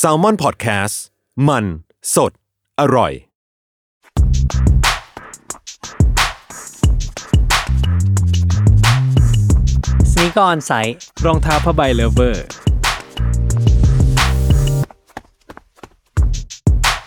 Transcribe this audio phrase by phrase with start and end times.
[0.00, 0.96] S a l ม o n PODCAST
[1.48, 1.64] มัน
[2.14, 2.32] สด
[2.80, 3.12] อร่อย
[10.12, 12.46] สนีกอนไซต์รองเท้าผ้าใบเลเวอร์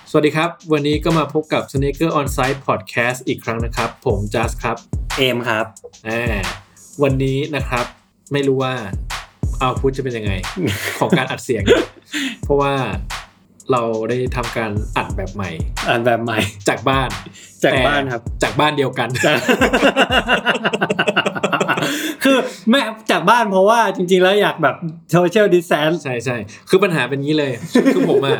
[0.09, 4.77] สวัสดีครับ วันนี้ก็มาพบกับ Sneaker On Site Podcast อีกครั้งนะครับ ผมจัสครับ
[5.17, 5.65] เอมครับ
[6.07, 6.21] อ่า
[7.03, 7.85] วันนี้นะครับ
[8.31, 8.75] ไม่รู้ว่า
[9.59, 10.31] เอาพุทจะเป็นยังไง
[10.99, 11.63] ของการอัดเสียง
[12.43, 12.73] เพราะว่า
[13.71, 15.49] เราได้ทำการอัดแบบใหม่
[15.87, 17.09] อ่านแบบใหม่ จากบ้าน
[17.63, 19.09] จากแต่บ้านครับ จากบ้านเดียวกัน
[22.23, 22.37] คือ
[22.69, 24.75] ไม่จากบ้านเพราะว่าจริง ๆ แล้วอยากแบบ
[25.11, 26.37] โซเชียลดิสแ n นใช่ใช่
[26.69, 27.51] คือปัญหาเป็นงี้เลย
[27.93, 28.39] คือผมอะ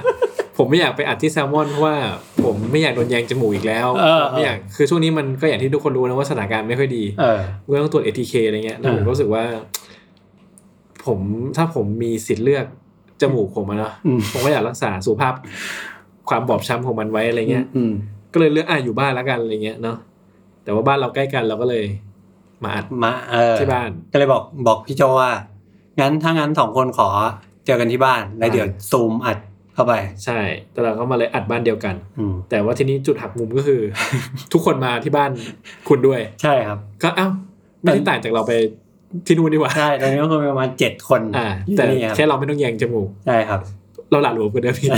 [0.58, 1.96] ผมไม่อยากไปอัดที่แซลมอนเพราะว่า
[2.44, 7.40] ผมไม่อยากโดนแยงจมูกอีกแล้วเออไม่อยากคือช่วงนี้มันก็อย่างที่ทุกคนรู้นะว่าสถานการณ์ไม่ค่อยดีเออ
[7.76, 9.44] ก็ต้องตรวจ ATK อะไรเงี้ยแล้วผมเออรู้สึกว่า
[11.06, 11.20] ผม
[11.58, 12.66] ถ้าผมมีสิทธิ์เลือก
[13.22, 15.34] จมูกผมอะเนาะอืมผมก็อยากรักษาสุขภาพ
[16.30, 17.92] ความบอบช้ำของมันไว้อะไรเงี้ยอืม
[18.34, 19.98] ก็เลยเลือกอะอยู่บ้านแล้วกันอะไรเงี้ยเนาะ
[20.64, 21.86] แต่ว่าบ้านเราใกล้กันเราก็เลย
[22.64, 25.32] มาอัดมาเออที่บ้าน ก็เลยบอกบอกพี่โจว่า
[26.00, 27.10] งั้นถ้างั้นสองคนขอ
[27.66, 29.38] เจอกันที่บ้านแล้วเดี๋ยวซูมอัด
[29.74, 29.94] เข้าไป
[30.26, 30.40] ใช่
[30.72, 33.82] แต่เราก็มาเลยอัดบ้านเดียวกันอืมแต่ว่าทีนี้จุดหักมุมก็คือ
[34.54, 35.32] ทุกคนมาที่บ้าน
[35.88, 37.28] คุณด้วย ใช่ครับ ก็เอ้า
[37.82, 38.54] ไม่ได้ต่างจากเราไป
[39.26, 43.60] ที่นู่นดีกว่าใช่ตอนนี้ก็คือประมาณเจ็ดคนอ่าอยู่แต่นี่ครับแค่เราไม่ต้องแยงจมูกใช่ครับ
[44.12, 44.90] เราหละหลวมกันเดิมพี่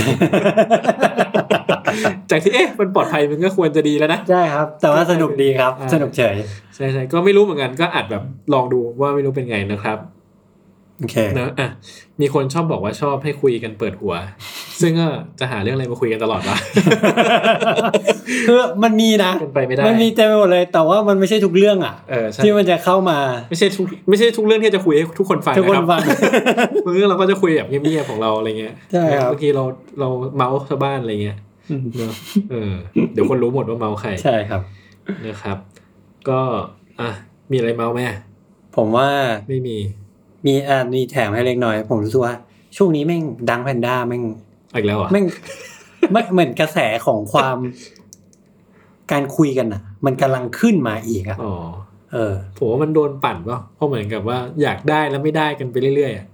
[2.29, 6.35] จากที่เอ๊ะมันปลอดภัยมันก็ควรจะดีแล้วนะ ใช่ครับ แต่ว่าสนุกดีครับอ่าสนุกเฉย
[6.75, 8.23] ใช่ใช่ก็ไม่รู้เหมือนกันก็อัดแบบ
[8.53, 9.97] ลองดูว่าไม่รู้เป็นไงนะครับ
[11.01, 11.69] โอเคเนอะอะ
[12.21, 14.13] มีคนชอบบอกว่าชอบให้คุยกันเปิดหัว
[14.81, 15.07] ซึ่งก็
[15.39, 16.57] จะหาเรื่องอะไรมาคุยกันตลอดวะ
[18.47, 23.19] คือมันมีนะเป็นไปไม่ได้มันมีเต็มไปหมดเลย แต่ว่ามันไม่ใช่ทุกเรื่องอะเออใช่ที่มันจะเข้ามา
[23.49, 26.01] ไม่ใช่ทุกไม่ใช่ทุกเรื่องที่จะคุยให้ทุกคนฟังทุกคนนะฟัง
[26.85, 29.63] บางเรื่องเราก็จะคุยแบบเงียบๆของเราอะไรเงี้ยใช่ครับบางทีเรา
[29.99, 31.37] เราเมาส์ชาวบ้านอะไรเงี้ย
[31.97, 32.13] เนอะ
[32.51, 32.73] เออ
[33.13, 34.61] เดี๋ยวคนรู้หมดว่าเมาส์ใครใช่ครับ
[35.25, 35.57] นะครับ
[36.29, 36.39] ก็
[37.01, 37.09] อะ
[37.51, 38.17] มีอะไรเมาส์ไหมอะ
[38.75, 39.07] ผมว่า
[39.49, 39.77] ไม่มี
[40.45, 42.35] มีอ่ามีแถมให้เล็กน้อย ผมรู้สึกว่า
[42.77, 44.23] ช่วงนี้แม่งดังแพนด้าแม่ง
[44.73, 45.25] อีกแล้วเหรอะแม่ง
[46.11, 47.57] ไม่เหมือนกระแสของความ
[49.11, 51.53] การคุยกันอะ มันกำลังขึ้นมาอีกอะอ๋อ
[52.13, 56.25] เออผมว่ามันโดนปั่นป่ะเพราะเหมือนกับว่าอยากได้แล้วไม่ได้กันไปเรื่อยๆอะ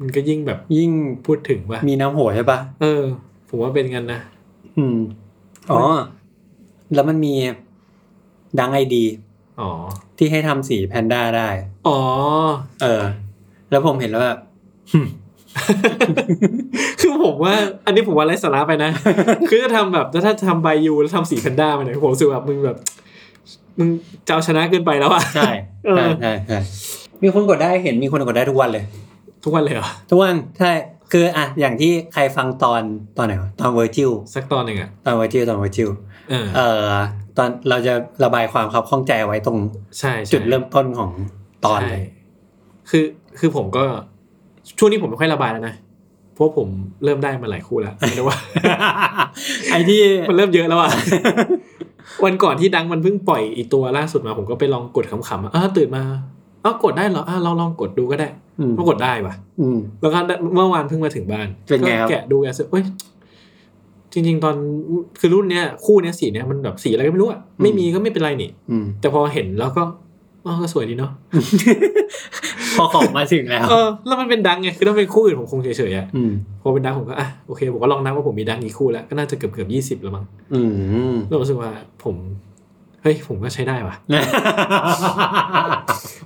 [0.00, 0.90] มันก็ยิ่งแบบยิ่ง
[1.26, 3.02] พูดถึงป่ะมีน้ำโหยใช่ปะเออ
[3.48, 4.20] ผมว่าเป็นงั้นนะ
[4.76, 4.98] อืม
[5.70, 5.80] อ๋อ
[6.94, 7.34] แล้วมันมี
[8.58, 9.04] ดังไอดี
[9.60, 9.70] อ๋อ
[10.18, 11.48] ที่ให้ทำสีแพนด้าได้
[11.88, 11.98] อ๋อ
[12.82, 13.02] เออ
[13.70, 14.38] แล้วผมเห็นแล้วแบบ
[17.00, 17.54] คือผมว่า
[17.86, 18.90] อันนี้ผมว่าไร้สาระไปนะ
[19.48, 22.76] คือจะทำแบบถ้าทำใบยูแล้วทำสีแพนด้ามาเนี่ยผมรู้สึกแบบมึงแบบ
[23.78, 23.88] มึง
[24.26, 25.50] จะเอาชนะเกินไปแล้วอะใช่
[25.86, 26.58] เออใช่ใช่ใช่
[27.22, 28.84] มีคนกดได้เห็นมีคนกดได้ทุกวันเลย
[29.44, 30.72] ทุกวันเลยเหรอทุกวันใช่
[31.12, 32.82] คืออะอย่างที่ใครฟังตอน
[33.16, 35.88] ตอนไหนวะตอนเวอร์จิลสักตอนหนึ่งอะตอนเวอร์จิลตอนเวอร์จิล
[36.30, 36.90] เออเอ่อ
[37.36, 37.94] ตอนเราจะ
[38.24, 39.58] ระบายความคับข้องใจไว้ตรง
[39.98, 41.10] ใช่ใช่จุดเริ่มต้นของ
[41.66, 42.14] ตอนเลยใช่
[42.90, 43.04] คือ
[43.38, 43.84] คือผมก็
[44.78, 45.74] ช่วงนี้ผมไม่ค่อยระบายแล้วนะ
[46.34, 46.68] เพราะผม
[47.04, 48.38] เริ่มได้มาหลายคู่แล้วไม่รู้ว่า
[49.70, 50.90] ไอ้ที่มันเริ่มเยอะแล้วอะ
[52.24, 56.02] วันก่อนที่ Dunk มันเพิ่งปล่อยอีตัวล่าสุดมา ผมก็ไปลองกดขำๆอะอ้าวตื่นมา
[56.64, 58.28] อ้าวกดได้เหรออ้าวเราลองกดดูก็ได้
[58.60, 60.18] อืมก็กดได้ว่ะอืมแล้วก็
[60.54, 62.84] เมื่อวานเพิ่งมาถึงบ้านเป็นไงครับก็แกะดูแกะเสร็จเอ้ย
[64.12, 64.54] จริง ๆ ตอน
[65.20, 69.82] คือรุ่นเนี้ยคู่เนี้ยสีเนี้ยมันแบบสีอะไรก็ไม่รู้อะไม่มีก็ไม่เป็นไรนี่อืมแต่พอเห็นแล้วก็
[70.46, 71.12] อ๋อก็สวยดีเนาะ
[72.78, 76.32] พอของมาถึงแล้วเออแล้วมันเป็นดังไงคือถ้าเป็นคู่อื่นผมคงเฉยๆอะอืม
[76.62, 80.60] พอเป็นดังผมก็อะโอเคผมก็ลองนับว่าผมมีดังกี่คู่แล้วก็น่าจะเกือบเกือบยี่สิบแล้วมั้งอื
[81.12, 81.70] มแล้วรู้สึกว่า
[82.04, 82.14] ผม
[83.02, 83.94] เฮ้ยผมก็ใช้ได้ว่ะ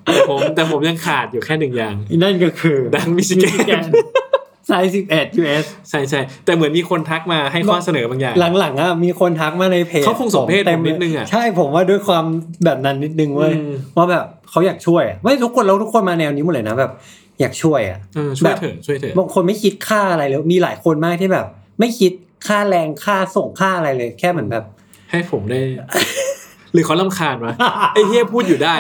[0.05, 3.85] แต่ผมแต่ผมยังขาดอยู่แค่หนึ่งอย่างนั่นก็คือ ดังมิชิแกน
[4.71, 12.25] ไซส์สิบเอ็ด US ใช่ใช่แต่เหมือนมีคนทักมาให้ข้อเสนอบางอย่าง หลังๆอะมีคนทักมาในเพจเขาคงสมเพศต็ผมนิดนึงอะใช่ผมว่าด้วยความ
[12.65, 16.91] แบบนั้นนิดนึงเว้ยอืมว่าแบบเขาอยากช่วยอะไม่ทุกคนแล้วทุกคนมาแนวนี้หมดเลยนะแบบ
[17.41, 21.47] อยากช่วยอะเออช่วยเถอะช่วยเถอะบางคนไม่คิดค่าอะไรเลยมีหลายคนมากที่แบบ
[21.81, 22.13] ไม่คิด
[22.47, 24.65] ค่าแรงค่าส่งค่าอะไรเลย แค่เหมือนแบบ
[25.11, 25.61] ให้ผมได้
[26.73, 27.55] หรือเขารำคาญวะ
[27.95, 28.75] ไอ้เฮียพูดอยู่ได้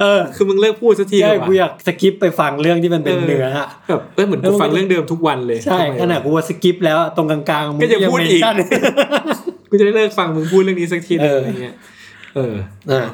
[0.00, 8.54] เออ คือมึงเลิกพูดสักทีใช่เลยวะกูอยาก skip ไปฟังเรื่องที่มันเป็นเนื้ออะแบบเออเหมือนกูฟังเรื่องเดิมทุกวันเลย ใช่ทำไมวะขนาดกูว่า skip แล้วตรงกลางๆมึงก็จะพูดอีก mention
[9.70, 11.74] กูจะได้เลิกฟังมึงพูดเรื่องนี้สักทีหนึงเออออะไรเงี้ย
[12.36, 12.54] เออ
[12.88, 13.06] เออ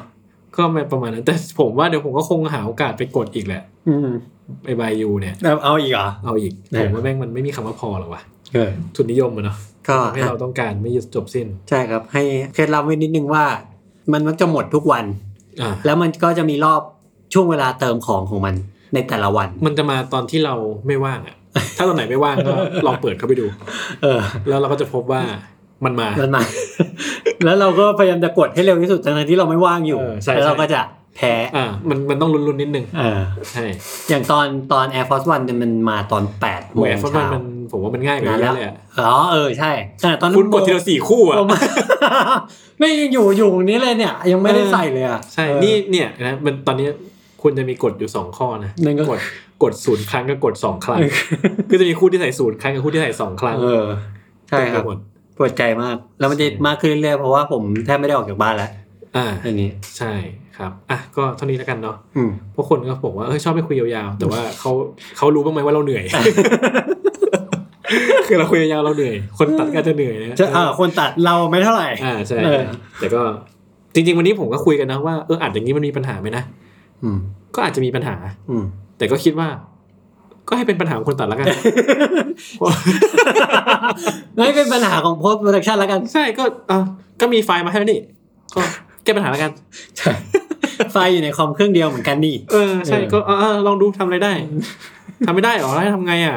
[0.57, 4.09] ก็ไม่ประมาณนั้น แต่ผมว่าเดี๋ยวผมก็คงหาโอกาสไปกดอีกแหละ อืม
[4.65, 8.21] ไอ้บายยูเนี่ยเอาเอาอีกเหรอ เอาอีกเออผมว่าแม่งมันไม่มีคำว่าพอหรอกวะ
[8.53, 9.57] เออทุนนิยมอะเนาะ
[9.87, 12.23] ก็ทำให้เราต้องการไม่หยุดจบสิ้น ใช่ครับ ให้
[12.53, 13.45] เคล็ดลับไว้นิดนึงว่า
[14.13, 15.05] มันมักจะหมดทุกวัน
[15.61, 16.81] อ่าแล้วมันก็จะมีรอบ
[17.33, 18.55] ช่วงเวลาเติมของของมัน
[18.93, 20.55] ในแต่ละวัน มันจะมาตอนที่เรา
[20.87, 21.35] ไม่ว่างอะ
[21.77, 22.53] ถ้าตอนไหนไม่ว่างก็
[22.87, 23.45] ลองเปิดเข้าไปดู
[24.03, 25.21] เออ แล้วเราก็จะพบว่า
[25.85, 26.41] มันมา มันมา
[27.45, 30.81] แล้วเราก็พยายามจะกดให้เร็วที่สุดทั้งๆที่เราไม่ว่างอยู่เออใช่แล้วเราใช่ก็จะ
[31.15, 33.21] แพ้ อ่า มันมันต้องลุ้นๆนิดนึงเออ
[33.51, 33.65] ใช่
[34.09, 38.75] อย่างตอนตอน Air Force One เนี่ยมันมาตอนแปดโมแหวงนฟุตบอลเช้ามัน ผมว่ามันง่ายกว่านาเยนแล้วอะเลยอะ
[39.07, 39.71] อ๋อเออใช่
[40.01, 41.47] ขนาดตอนนั้นคุณกดทีละสี่คู่อะผม
[42.79, 46.87] ไม่ยังอยู่อยู่นี้เลยเนี่ย ยังไม่ได้ใส่เลยอะใช่เออนี่เนี่ยนะมันตอนนี้
[47.41, 49.19] คุณจะมีกฎอยู่สองข้อนะนั่นก็กด
[49.63, 50.99] กดศูนย์ครั้งกับกดสองครั้ง
[51.69, 53.85] คือจะมีคู่ที่ใส่ศูนย์ครั้งกับคู่ที่ใส่สองครั้งเออ
[54.49, 54.97] ใช่ครับเต็มไปหมด
[55.37, 58.69] ปวดใจมาก แล้วมันจะใช่มากขึ้นเรื่อยๆเพราะว่าผมแทบไม่ได้ออกจากบ้านแล้ว
[59.17, 60.13] อ่าอันนี้ใช่
[60.57, 64.71] ครับอะก็เท่านี้แล้วกันเนาะอืมเพราะคนก็บอกว่าเฮ้ยชอบไปคุยยาวๆ แต่ว่าเขา
[65.17, 66.03] เขารู้บ้างไหมว่าเราเหนื่อย
[68.27, 72.63] คือเราคุยยาวๆเราเหนื่อย คนตัดก็อาจจะเหนื่อยนะจะอ่าคนตัดเราไม่เท่าไหร่อ่าใช่เออ
[72.99, 73.21] แต่ก็
[73.93, 76.43] จริง ๆ วันนี้ผมก็คุยกันนะว่าเอออาจอย่างนี้มันมีปัญหาไหมนะ
[77.03, 77.17] อืม
[77.55, 78.15] ก็อาจจะมีปัญหา
[78.49, 78.63] อืม
[78.97, 79.47] แต่ก็คิดว่า
[80.49, 81.47] ก็ให้เป็นปัญหาของคนตัดแล้วกัน
[84.35, 86.77] ไม่เป็นปัญหาของ post production แล้วกัน ใช่ก็อะ
[87.21, 88.01] ก็มีไฟล์มาให้แล้วนี่
[88.55, 88.61] ก็
[89.03, 89.51] แก้ปัญหาแล้วกัน
[89.97, 90.11] ใช่
[90.91, 94.33] ไฟล์อยู่ในคอมเครื่องเดียวเหมือนกันนี่ เออใช่เออก็อะอะลองดูทำอะไรได้
[95.25, 96.35] ทำไม่ได้หรอแล้วให้ทำไงอะ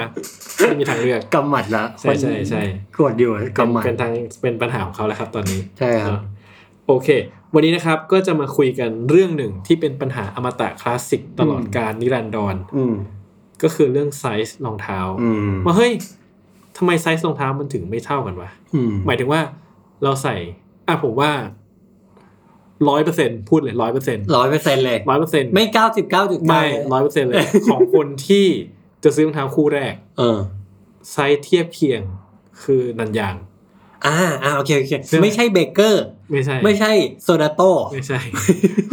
[0.56, 2.62] ไม่มีทางเลือกกำหมัดละใช่ใช่ใช่
[2.96, 4.12] กดอยู่กำหมัดเป็นทาง
[4.42, 6.22] เป็นปัญหาของเขาแล้วครับ ตอนนี้ใช่ครับเนอะ
[6.86, 7.08] โอเค
[7.54, 12.94] วันนี้นะครับก็จะมาคุยกันเรื่องหนึ่งที่เป็นปัญหาอมตะคลาสสิกตลอดการนิรันดรอืม
[13.62, 15.92] ก็คือเรื่องไซส์รองเท้าอืมว่าเฮ้ย
[16.76, 19.40] ทำไมไซส์รองเท้ามันถึงไม่เท่ากันวะอืมหมายถึงว่า
[20.02, 20.36] เราใส่
[20.88, 21.30] อะผมว่า
[22.88, 26.62] ร้อยเปอร์เซ็นพูดเลยร้อยเปอร์เซ็นร้อยเปอร์เซ็นต์เลยร้อยเปอร์เซ็นไม่เก้าสิบเก้าจุดไม่
[26.92, 28.46] ร้อยเปอร์เซ็นเลย ของคนที่
[29.04, 30.38] จะซื้อรองเท้าคู่แรก เออ
[31.10, 32.02] ไซส์เทียบเคียง
[32.62, 33.34] คือนันยาง
[34.06, 36.92] อ่าอ่าโอเคโอเคใช่ไหมไม่ใช่เบเกอร์ ไม่ใช่ ไม่ใช่
[37.22, 38.18] โซดาโต้ไม่ใช่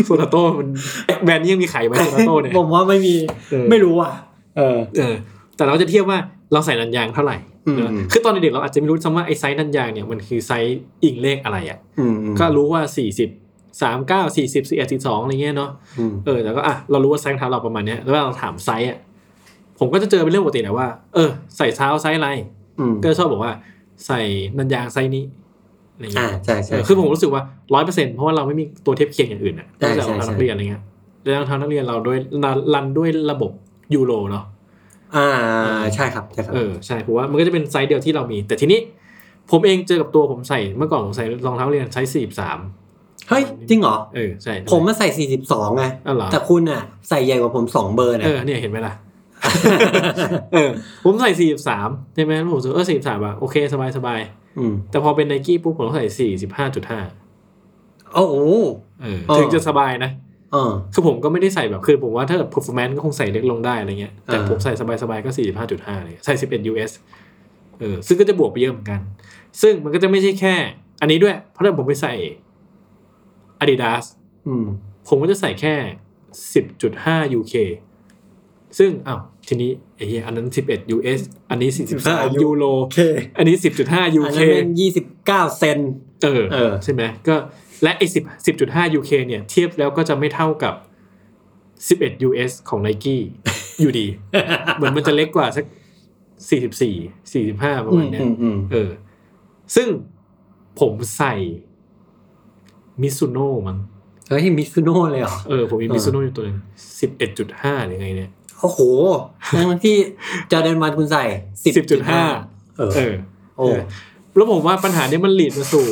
[0.05, 0.67] โซดาโต้มัน
[1.23, 3.15] แบรนด์นี้ยังมีขายไหมโซดาโต้เนี่ยผมว่าไม่มี
[3.51, 4.11] เออไม่รู้อะ
[4.57, 5.15] เออ เออ
[5.55, 6.19] แต่เราจะเทียบว่า
[6.53, 7.37] เราใส่นันยางเท่าไหร่
[7.67, 13.29] อืมเนอะคือตอนเด็กๆเราอาจจะไม่รู้ซ้ำว่าไอ้ไซส์นันยางเนี่ยมันคือไซส์อิงเลขอะไรอะอืมก็รู้ว่าสี่สิบ
[13.81, 18.97] สามเก้าสี่สิบสี่เอ็ดสี่สองอะไรเงี้ยเนาะอืมเออแต่ก็อะเรารู้ว่าไซส์รองเท้าเราประมาณเนี้ยแล้วเวลาเราถามไซส์อะ
[19.79, 22.29] ผมก็จะเจอเป็นเรื่องปกติแหละว่าเออใส่เท้าไซส์อะไร
[22.79, 23.53] อืมก็ชอบบอกว่า
[24.07, 24.19] ใส่
[24.57, 25.23] นันยางไซส์นี้
[25.95, 27.41] อะไรอ่าเงี้ยใช่เอใช่อคือผมรู้สึกว่า
[27.73, 30.83] ร้อยเปอร์เซ็นเพราะว่าเราไม่มีตัวเทียบเคียงอย่างอื่นอะใช่นอกจากรองเท้าใช่นักเรียนอะไรเงี้ย
[31.23, 33.51] แล้วรองเท้านักเรียนเราด้วย run run ด้วยระบบ
[33.93, 34.43] ยูโรเนาะ
[35.15, 35.27] อ่า
[35.95, 38.79] ใช่ครับใช่ครับเออใช่เพราะว่ามันก็จะเป็นไซส์เดียวที่เรามี แต่ทีนี้
[39.51, 42.59] ผมเองเจอกับตัวผมใส่เมื่อก่อนผมใส่รองเท้าเรียนไซส์สี่สาม
[43.29, 48.93] เฮ้ย จริงเหรอเออใช่ผมมาใส่สี่สิบสองไงอ๋อเหรอแต่คุณอะ ใส่ใหญ่กว่าผมสองเบอร์นะเออเนี่ยเห็นไหมล่ะ
[50.53, 50.69] เออ
[51.03, 54.19] ผมใส่สี่สามใช่ไหมผมรู้สึกเออสี่สามอะโอเคสบายสบาย
[54.57, 56.99] อืมแต่พอเป็นไนกี้ปุ๊บผมต้องใส่สี่สิบห้าจุดห้า
[58.13, 58.35] โอ้โห
[59.01, 60.11] เออเออถึงจะสบายนะ
[60.51, 66.91] เออคือผมก็ไม่ได้ใส่แบบคือผมว่าถ้าเกิด performance ก็คงใส่เล็กลงได้อะไรเงี้ยแต่อ่าผมใส่สบายๆก็สี่สิบห้าจุดห้าเลยใส่สิบเอ็ด US
[67.79, 68.99] เออซึ่งก็จะบวกไปเยอะเหมือนกัน
[69.61, 70.55] ซึ่งมันก็จะไม่ใช่แค่
[71.01, 72.13] อันนี้ด้วย เพราะถ้าผมไปใส่
[73.61, 74.05] Adidas
[74.47, 74.65] อืม
[75.07, 75.75] ผมก็จะใส่แค่
[76.53, 77.55] สิบจุดห้า UK
[78.77, 82.99] ซึ่งอ้าวทีนี้ไอ้เหี้ยอันนั้นสิบเอ็ด US อันนี้สี่สิบสาม15ยูโรโอเค
[83.37, 85.79] อันนี้สิบจุดห้าอัน UK นั้นเป็นยี่สิบเก้าเซน
[86.23, 87.35] เออเออใช่ไหมก็
[87.83, 90.73] และไอ้สิบสิบจุดห้า UK เนี่ยเทียบแล้วก็จะไม่เท่ากับ
[91.87, 93.17] สิบเอ็ด US ของ Nike
[93.81, 94.07] อยู่ดี
[94.75, 95.65] เหมือนมันจะเล็กกว่าสัก
[96.49, 96.95] สี่สิบสี่
[97.31, 98.89] สี่สิบห้าประมาณเนี้ยอืมอืมเออ
[99.75, 99.87] ซึ่ง
[100.79, 101.33] ผมใส่
[103.01, 103.77] Mizuno มั้ง
[104.29, 106.57] เฮ้ย Mizuno เลยเหรอเออผมมีเออ Mizuno อยู่ตัวหนึง
[106.99, 108.79] สิบเอ็ดจุดห้าหรือไงเนี่ยโอ้โห
[109.57, 109.95] ทั้งที่
[110.51, 111.23] Jordan One คุณใส่
[111.63, 112.21] สิบสิบจุดห้า
[112.77, 113.13] เออเออ
[113.57, 113.79] โอ้เออ
[114.35, 115.87] แล้วผมว่าปัญหาเนี้ยมัน lead มาสู่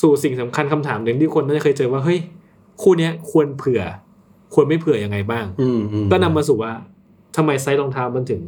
[0.00, 2.18] สู่สิ่งสำคัญคำถามหนึ่งที่คนน่าจะเคยเจอว่าเฮ้ย
[2.82, 3.82] คู่เนี้ยควรเผื่อ
[4.54, 6.72] ควรไม่เผื่อยังไงบ้างอืมอืมก็นำมาสู่ว่า
[7.36, 8.40] ทำไมไซส์รองเท้ามันถึง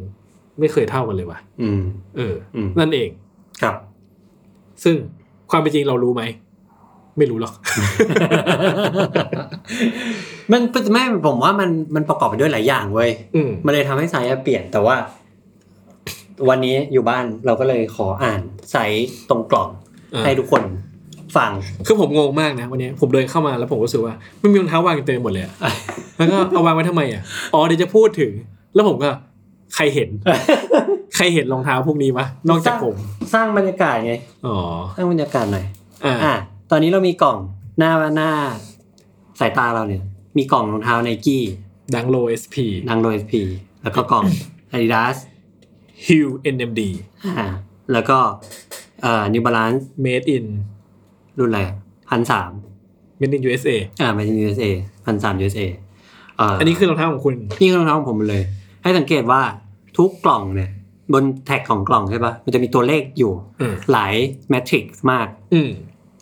[0.59, 1.81] ไม่เคยเท่ากันเลยว่ะอืม
[2.17, 3.09] เอออมนั่นเอง
[3.61, 3.75] ครับ
[4.83, 4.95] ซึ่ง
[5.51, 6.23] ความเป็นจริงเรารู้ไหม
[7.17, 7.53] ไม่รู้หรอก
[10.51, 10.61] มัน
[10.93, 14.95] แม่ผมว่ามันมันประกอบไปด้วยหลายอย่างเว้ยอืมมันเลยทำให้ไซส์เปลี่ยนแต่ว่า
[16.49, 18.41] วันนี้อยู่บ้านเราก็เลยขออ่าน
[18.71, 19.69] ไซส์ตรงกล่อง
[20.13, 20.63] อ่าให้ทุกคน
[21.37, 21.51] ฟัง
[21.87, 25.53] คือผมงงมากนะวันนี้ผมเดินเข้ามาแล้วผมก็รู้สึกว่ามันมีรองเท้าวางเต็มหมดเลยอะ
[26.17, 27.21] แล้วก็เอาวางไว้ทำไมอะ
[27.53, 28.31] อ๋อเดี๋ยวจะพูดถึง
[28.73, 29.09] แล้วผมก็
[29.75, 30.09] ใครเห็น
[31.15, 32.95] ใครเห็นรองเท้าพวกนี้วะนอกจากผม
[33.33, 34.13] สร้างบรรยากาศไง
[34.47, 34.57] อ๋อ
[34.95, 35.65] สร้างบรรยากาศหน่อย
[36.05, 36.35] อ่าอะ
[36.75, 37.37] ตอนนี้เรามีกล่อง
[37.79, 38.31] หน้าหน้า
[39.39, 40.03] สายตาเราเนี่ย
[40.37, 43.41] มีกล่องรองเท้า Nike Dunk Low SP Dunk Low SP
[43.83, 44.25] แล้วก็กล่อง
[44.73, 45.17] Adidas
[46.05, 46.89] Hu NMD
[47.37, 47.47] อ่า
[47.91, 48.17] แล้วก็
[49.01, 50.45] เอ่อ New Balance Made in
[51.37, 51.59] รุ่นอะไร
[52.09, 52.51] พันสาม
[53.17, 54.65] Made in USAอ่าเป็น USA
[55.05, 55.61] พันสาม USA
[56.37, 58.43] เอ่ออัอันนี้คือรองเท้าของคุณนี่คือรองเท้าของผมหมดเลย
[58.83, 59.41] ให้สังเกตว่า
[59.97, 60.71] ทุกกล่องเนี่ย
[61.13, 64.13] บนแท็กของกล่องใช่ปะมันจะมีตัวเลขอยู่อืมหลาย
[64.49, 65.71] แมทริกซ์มากอืม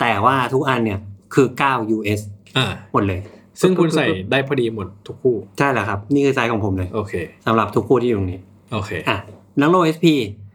[0.01, 0.99] แต่ว่าทุกอันเนี่ย
[1.33, 2.19] คือ 9 US
[2.57, 3.19] อ่าหมดเลย
[3.61, 7.13] ซึ่งคุณใส่ได้พอดีหมดทุกคู่ ใช่แล้วครับ นี่คือไซส์ของผมเลยโอเค
[7.45, 8.39] สำหรับทุกคู่ที่อยู่ตรงนี้
[8.73, 9.17] โอเคอะ
[9.61, 10.05] นังโล SP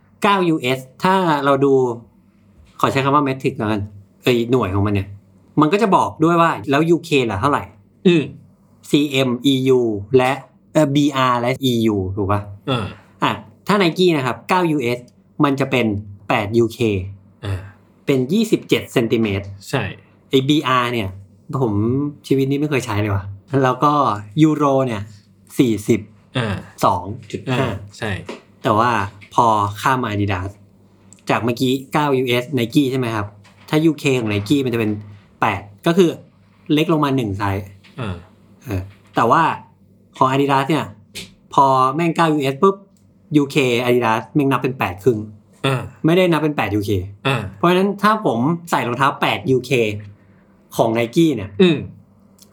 [0.04, 1.72] 9 US ถ้าเราดู
[2.80, 3.80] ขอใช้คำว่าเมทริกแล้วกัน
[4.24, 5.08] เอยหน่วยของมันเนี่ย
[5.60, 7.62] มันก็จะบอกด้วยว่าแล้ว UK ล่ะเท่าไหร่
[8.06, 8.22] อืม
[8.90, 9.80] CM EU
[10.16, 10.32] และ
[10.72, 12.84] เอ่อ BR และ EU ถูกปะอ่า
[13.22, 13.32] อะ
[13.66, 14.98] ถ้า Nike นะครับ 9 US
[15.44, 15.86] มันจะเป็น
[16.26, 16.78] 8 UK
[17.44, 17.54] อ่า
[18.06, 19.82] เป็น27เซนติเมตรใช่
[20.30, 21.08] ไอ้ BR เนี่ย
[21.62, 21.72] ผม
[22.26, 23.24] ชีวิตนี้ไม่เคยใช้เลยว่ะ
[23.62, 23.92] แล้วก็
[24.42, 25.02] ยูโรเนี่ย
[25.58, 26.54] 42.5อ่า
[27.50, 28.10] อ่าใช่
[28.62, 28.90] แต่ว่า
[29.34, 29.46] พอ
[29.80, 30.50] ข้ามมา Adidas
[31.30, 33.26] จากเมื่อกี้ 9 US Nike ใช่ไหมครับ
[33.68, 34.90] ถ้า UK ของ Nike มันจะเป็น
[35.38, 36.10] 8 ก็คือ
[36.72, 37.66] เล็กลงมา1ไซส์
[38.00, 38.16] อ่า
[38.64, 38.82] เออ
[39.16, 39.42] แต่ว่า
[40.16, 40.84] ของ Adidas เนี่ย
[41.54, 42.76] พอแม่ง 9 US ปุ๊บ
[43.42, 45.35] UK Adidas แม่งนับเป็น 8 ครึ่งอ่า
[46.06, 46.90] ไม่ได้นับเป็น8 UK
[47.26, 48.38] อ่าเพราะฉะนั้นถ้าผม
[48.70, 49.70] ใส่รองเท้า8 UK
[50.76, 51.78] ของ Nike เนี่ยอืม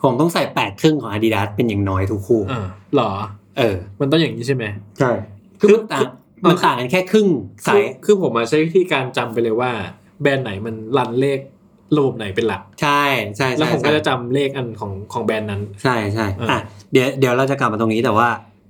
[0.04, 3.12] ผมต้องใส่8ครึ่งของ Adidas เป็นอย่างน้อยทุกคู่อ่าหรอ
[3.58, 4.64] เออ มันต้องอย่างนี้ใช่ไหม
[5.00, 5.12] ใช่
[5.62, 6.02] คืคืออมันต่าง
[6.50, 7.28] มันต่างกันแค่ครึ่ง
[7.64, 9.72] ไซคือส์คือผมมาใช้วิธีการจำไปเลยว่า
[10.22, 11.40] แบรนด์ไหนมันรันเลข
[11.98, 13.04] ระบบไหนเป็นหลัก ใช่
[13.38, 16.60] ใช่แล้วใช่ผมก็ใช่จะจำเลขอันของของแบรนด์นั้น ใช่ใช่อ่าอะ
[16.92, 18.30] เดี๋ยวเดี๋ยวเราจะกลับมาตรงนี้แต่ว่า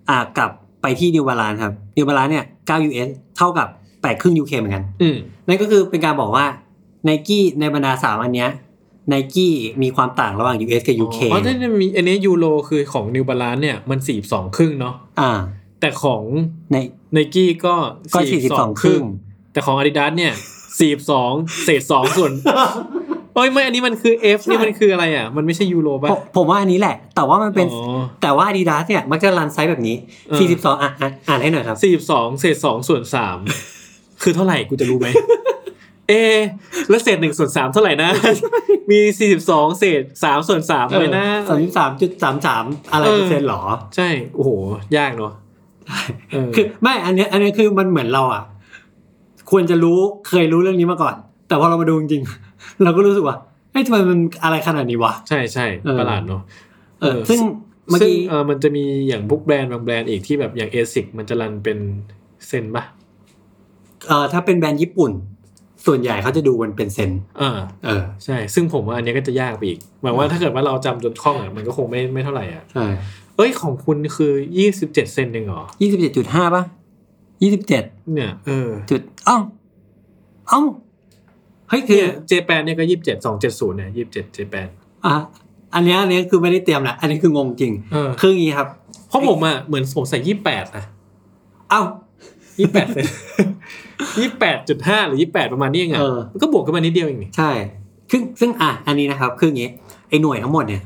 [0.10, 3.68] อะกลับไปที่ New Balance ครับ New Balance เนี่ย 9 US เท่ากับ
[4.04, 5.18] 8ครึ่ง UK เหมือนกันอืม
[5.48, 6.46] นั่นก็คือเป็นการบอกว่า
[7.08, 8.50] Nike ในบรรดาสามอันเนี้ย
[9.12, 9.50] Nike
[9.82, 15.32] มีความต่างระหว่าง US กับ UK เพราะถ้ามีอันนี้ยูโรคือของ New Balance เนี่ยมันสี่สองครึ่งเนาะอ่า
[15.80, 16.24] แต่ของ
[16.72, 16.78] ใน
[17.14, 17.76] ไนกี้ก็
[18.14, 19.04] ก็42 42ครึ่ง
[19.54, 20.34] แต่ของ Adidas เนี่ย
[21.00, 22.32] 42เศษ2ส่วน
[23.36, 29.96] เอ้ยไม่อันนี้มันคือ F นี่มันคืออะไรอะ มันไม่ใช่ยูโรป่ะ ผมผมว่าอันนี้แหละ แต่ว่ามันเป็นอ๋อแต่ว่า Adidas เนี่ย มักจะรันไซส์แบบนี้
[30.30, 31.78] เออ42อะอะอ่านให้หน่อยครับ
[32.10, 33.83] 42 เศษ2ส่วน 3
[34.24, 35.08] คือเท่าไหร่กูจะรู้ไหม
[36.10, 36.40] เอะ
[36.90, 38.10] แล้วเศษ1ส่วน3เท่าไหร่นะ
[38.92, 39.00] มี
[39.40, 43.62] 42เศษ3ส่วน3เลยนะสามสามจุดสามสามอะไรเออเปอร์เซ็นต์หรอ
[43.96, 44.50] ใช่ โอ้โห
[44.98, 45.34] ยากเนาะ
[46.32, 48.44] เออคือไม่อันเนี้ยอันเนี้ยคือมันเหมือนเราอะ
[49.52, 50.00] ควรจะรู้
[50.30, 51.16] เคยรู้เรื่องนี้มาก่อน
[51.48, 53.36] แต่พอเรามาดูจริงๆเราก็รู้สึกว่า
[53.72, 56.42] เฮ้ยทำไมมันอะไรขนาดนี้วะ ใช่ใช่เออประหลาดเนาะ
[57.02, 57.40] เออ ซึ่ง
[57.90, 61.78] เมื่อซึ่งกี้เออมันจะมีอย่างพวกแบรนด์บางแบรนด์อีกที่แบบอย่างเอซิกมันจะรันเป็น
[62.48, 62.84] เซนปะ
[64.08, 65.12] เอ่อถ้าเป็นแบรนด์ญี่ปุ่น
[65.86, 67.52] ส่วนใหญ่เขาจะดูมันเป็นเซนอ่า
[67.86, 72.86] เออใช่ ซึ่งผมว่าอันเนี้ยก็จะยากไปอีกหมายว่าถ้าเกิดว่าเราจำจนคล่องอะมันก็คงไม่ไม่เท่าไหร่อะใช่
[73.38, 76.64] เอ้ยของคุณคือยี่สิบเจ็ดเซนเองเหรอยี่สิบเจ็ดจุดห้าป่ะ
[77.42, 77.84] ยี่สิบเจ็ด
[78.14, 79.38] เนี่ยเออจุดเอ้า
[80.50, 80.62] เอ้า
[81.70, 84.68] เฮ้ยคือเนี่ยเจแปนเนี่ยก็ยี่สิบเจ็ดสองเจ็ดศูนย์เนี่ยยี่สิบเจ็ดเจแปน
[85.06, 85.14] อะ
[85.76, 88.68] อันเนี้ยอันเนี้ยคือไม่ได้เตรียมนะอันนี้คืองงจริง เออคืออย่างนี้ครับ
[89.08, 90.86] เพราะผมอะเหมือนผมใส่ยี่แปดนะ
[91.70, 91.82] เอ้า
[92.60, 93.06] ยี่แปดเซน
[94.20, 97.52] ยี่แปดจุดห้าหรือยี่แปดประมาณนี้เองอะเออมันก็บวกกันมานิดเดียวเองนี่ใช่
[98.12, 99.70] ซึ่งซึ่งอะอันนี้นะครับ คืออย่างนี้
[100.10, 100.82] ไอ้หน่วยทั้งหมดเนี่ย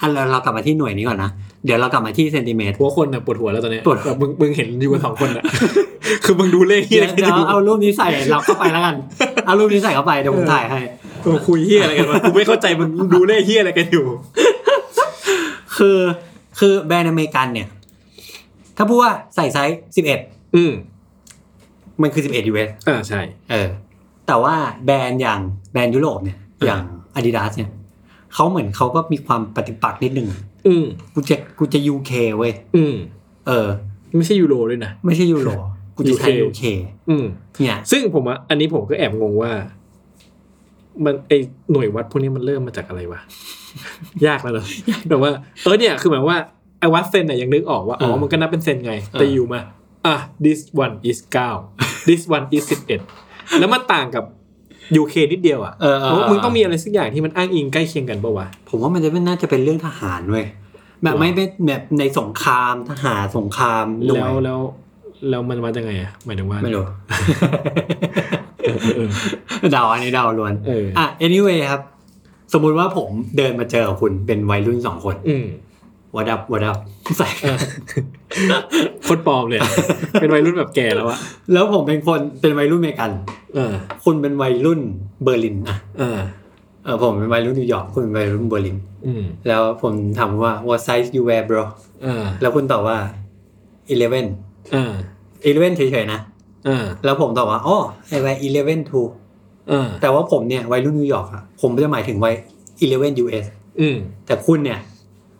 [0.00, 1.30] อันเราเรากลับมาที่หน่วยนี้ก่อนนะ
[1.64, 5.44] เดี๋ยวเรากลับมาที่เซนติเมตรหัวคนอะปวดหัวแล้วตอนเนี้ยปวดหัวแบบมึงมึงเห็นอยู่กันสองคนอะ
[6.24, 8.94] คือมึงดูเลขที่เดี๋อะยวไรกันเดี๋ยวอยู่เอารูปนี้ใส่เราเข้าไปแล้วกัน
[9.46, 10.80] เอารูปนี้ใส่เข้าไปเดี๋ยวผมถ่ายให้
[11.24, 14.04] มึงคุยเฮียอะไรกันวะกูไม่เข้าใจมึงดูเลขเฮียอะไรกันอยู่
[15.76, 15.98] คือ
[16.58, 17.68] คือแบรนด์อเมริกันเนี่ย
[18.76, 20.20] ถ้าพูดว่าใส่ไซส์สิบเอ็ด
[20.54, 20.72] อืม
[22.02, 23.20] มันคือสิบเอ็ด US อ่าใช่
[23.50, 23.68] เออ
[24.26, 24.54] แต่ว่า
[24.86, 25.40] แบรนด์อย่าง
[25.72, 26.82] แบรนด์ยุโรปเนี่ยอ่าอย่าง
[27.16, 27.70] Adidas เนี่ย
[28.34, 30.28] เขาเหมือนเขาก็มีความปฏิปักษ์นิดนึง
[30.66, 30.84] อืม
[31.14, 32.94] กูจะกูจะ UK เว้ยอืม
[33.46, 33.68] เออ
[34.16, 35.50] ไม่ใช่ยูโรด้วยนะ ไม่ใช่ยูโร
[35.96, 36.62] กูจะใช้ UK UK
[37.08, 37.24] อืม
[37.60, 39.52] เนี่ยซึ่งผมอะอันนี้ผมก็แอบงงว่า
[41.04, 41.32] มันไอ
[41.72, 43.20] หน่วยวัดพวกนี้มันเริ่มมาจากอะไรวะ
[44.26, 44.66] ยากแล้วเนอะ
[45.08, 45.30] แบบว่า
[45.62, 46.38] เออเนี่ยคือหมายว่า
[46.80, 49.60] ไอวัดเซนเนี่ยยังนึกออกว่าอ๋อมันก็นับเป็นเซนไง แต่อยู่มา
[50.06, 51.18] อะ this one is
[51.62, 52.64] 9 this one is
[53.12, 54.24] 11 แล้วมันต่างกับ
[55.00, 60.46] UK นิดเดียวอะเออเออเพราะว่ามึงต้องมีอะไรสักอย่างที่มันอ้างอิงใกล้เคียงกันปะวะ ผมว่ามันจะไม่น่าจะเป็นเรื่องทหารเว้ย
[61.02, 64.60] แบบหรอไม่เป็นแบบในสงครามทหารสงครามหน่วแล้วยแล้ว
[65.30, 66.84] แล้วมันมาจากไงอะหมายถึงว่าไม่รู้
[68.64, 69.10] เออเออ
[69.72, 71.82] เดาอันนี้เดาล้วนเอออะ anyway ครับ
[72.52, 75.46] สมมุติว่าผมเดินมาเจอกับคุณเป็นวัยรุ่นสองคน อืม
[76.16, 76.76] what up what up
[77.18, 77.58] ใส่เออ
[79.04, 79.70] โคตรปลอมเลยอะ
[80.20, 81.18] เป็นวัยรุ่นแบบแก่แล้วอะ
[81.52, 83.10] แล้วผมเป็นคนเป็นวัยรุ่นอเมริกัน
[83.54, 83.72] เออ
[84.04, 84.80] คุณเป็นวัยรุ่น
[85.22, 86.18] เบอร์ลินอะเออ
[86.84, 91.62] เออผมเป็นวัยรุ่นนิวยอร์กคุณเป็นวัยรุ่นเบอร์ลินอืมแล้วผมถามว่า what size you wear bro
[92.02, 92.96] เออแล้วคุณตอบว่า
[93.94, 94.26] eleven
[94.72, 94.92] เออ
[95.48, 96.20] eleven เฉยๆนะ
[96.66, 97.76] เออแล้วผมตอบว่าอ๋อ
[98.14, 99.08] I wear eleven too
[99.68, 102.34] เออแต่ว่าผมเนี่ยวัยรุ่นนิวยอร์กอะผมจะหมายถึงวัย
[102.80, 103.44] 11 US
[103.80, 104.78] อืมแต่คุณเนี่ย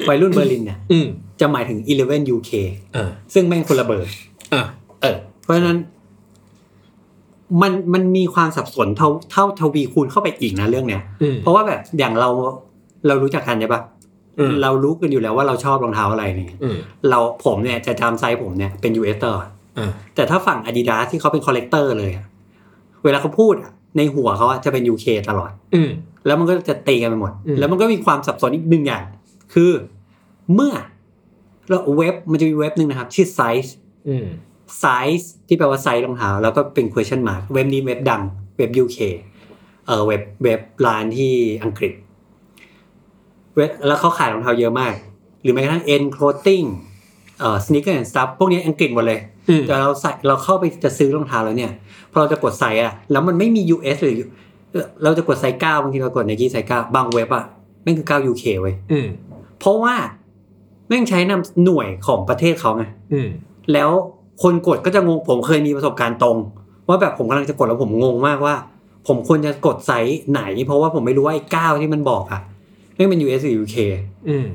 [0.09, 1.07] วัยรุ่นเบอร์ลินเนี่ยอืม
[1.41, 2.51] จะหมายถึง11 UK
[2.95, 4.09] เออซึ่งแม่งคนละเบอร์
[4.55, 4.63] อะ
[5.03, 5.79] เออเพราะฉะนั้น
[7.63, 12.29] มันมันมีความสับสนเท่าเท่าทวีคูณเข้าไปอีกนะเรื่องเนี้ยอืมเพราะว่าแบบอย่างเรา
[13.07, 13.83] เรารู้จักกันใช่ปะ
[14.39, 16.77] อืมเรารู้กันอยู่แล้วว่าเราชอบรองเท้าอะไรเนี่ยอืม
[17.11, 19.47] เราผมเนี่ยจะจำไซส์ผมเนี่ยเป็น US ตลอด
[19.79, 22.25] อะแต่ถ้าฝั่ง Adidas ที่เขาเป็น collector เลยอะ
[23.05, 25.91] เวลาเขาพูดอะในหัวเขาอะจะเป็น UK ตลอดอืม
[26.27, 29.05] แล้วมันก็จะตีกันไปหมดอืมแล้วมันก็มีความสับสนอีกหนึ่งอย่าง
[29.53, 29.71] คือ
[30.55, 30.73] เมื่อ
[31.69, 33.71] เราเว็บมันจะมีเว็บหนึ่งนะครับ ชื่อ size
[34.09, 34.27] อืม
[34.83, 38.23] size ที่แปลว่าไซส์รองเท้าแล้วก็เป็น question mark เว็บนี้เว็บดัง
[38.57, 38.99] เว็บ UK
[39.87, 41.33] เออเว็บเว็บร้านที่
[41.65, 41.93] อังกฤษ
[43.57, 44.95] เว็บแล้วเขาขายรองเท้าเยอะมาก
[45.43, 46.67] หรือแม้กระทั่ง END Clothing
[47.41, 51.73] เอ่อ Sneakersnstuff พวกนี้อังกฤษหมดเลยอืมแต่เราใส่เราเข้าไปจะซื้อรองเท้าแล้วเนี่ย
[52.13, 54.17] พอเราจะกดไซส์อะแล้วมันไม่มี US หรือ
[54.73, 57.45] เอ่อเราจะกดไซส์เก้าบางทีเรากดไนกี้ไซส์เก้าบางเว็บอะ
[57.83, 59.07] แม่งคือเก้า UK เว้ยอืม
[59.65, 59.95] เพราะว่า
[60.89, 63.29] แม่งใช้นำหน่วยของประเทศเขาไงอืม
[63.73, 63.91] แล้ว
[64.43, 66.37] คนกดก็จะงงผมเคยมีประสบการณ์ตรง
[66.89, 68.55] ว่าแบบผมกำลังจะกดแล้วผมงงมากว่า
[69.09, 72.41] ผมควรจะกดไซส์ไหน เพราะว่าผมไม่รู้ว่าไอ้เก้าที่มันบอกอะ
[72.95, 73.77] แม่งเป็น US หรือ UK
[74.29, 74.47] อืม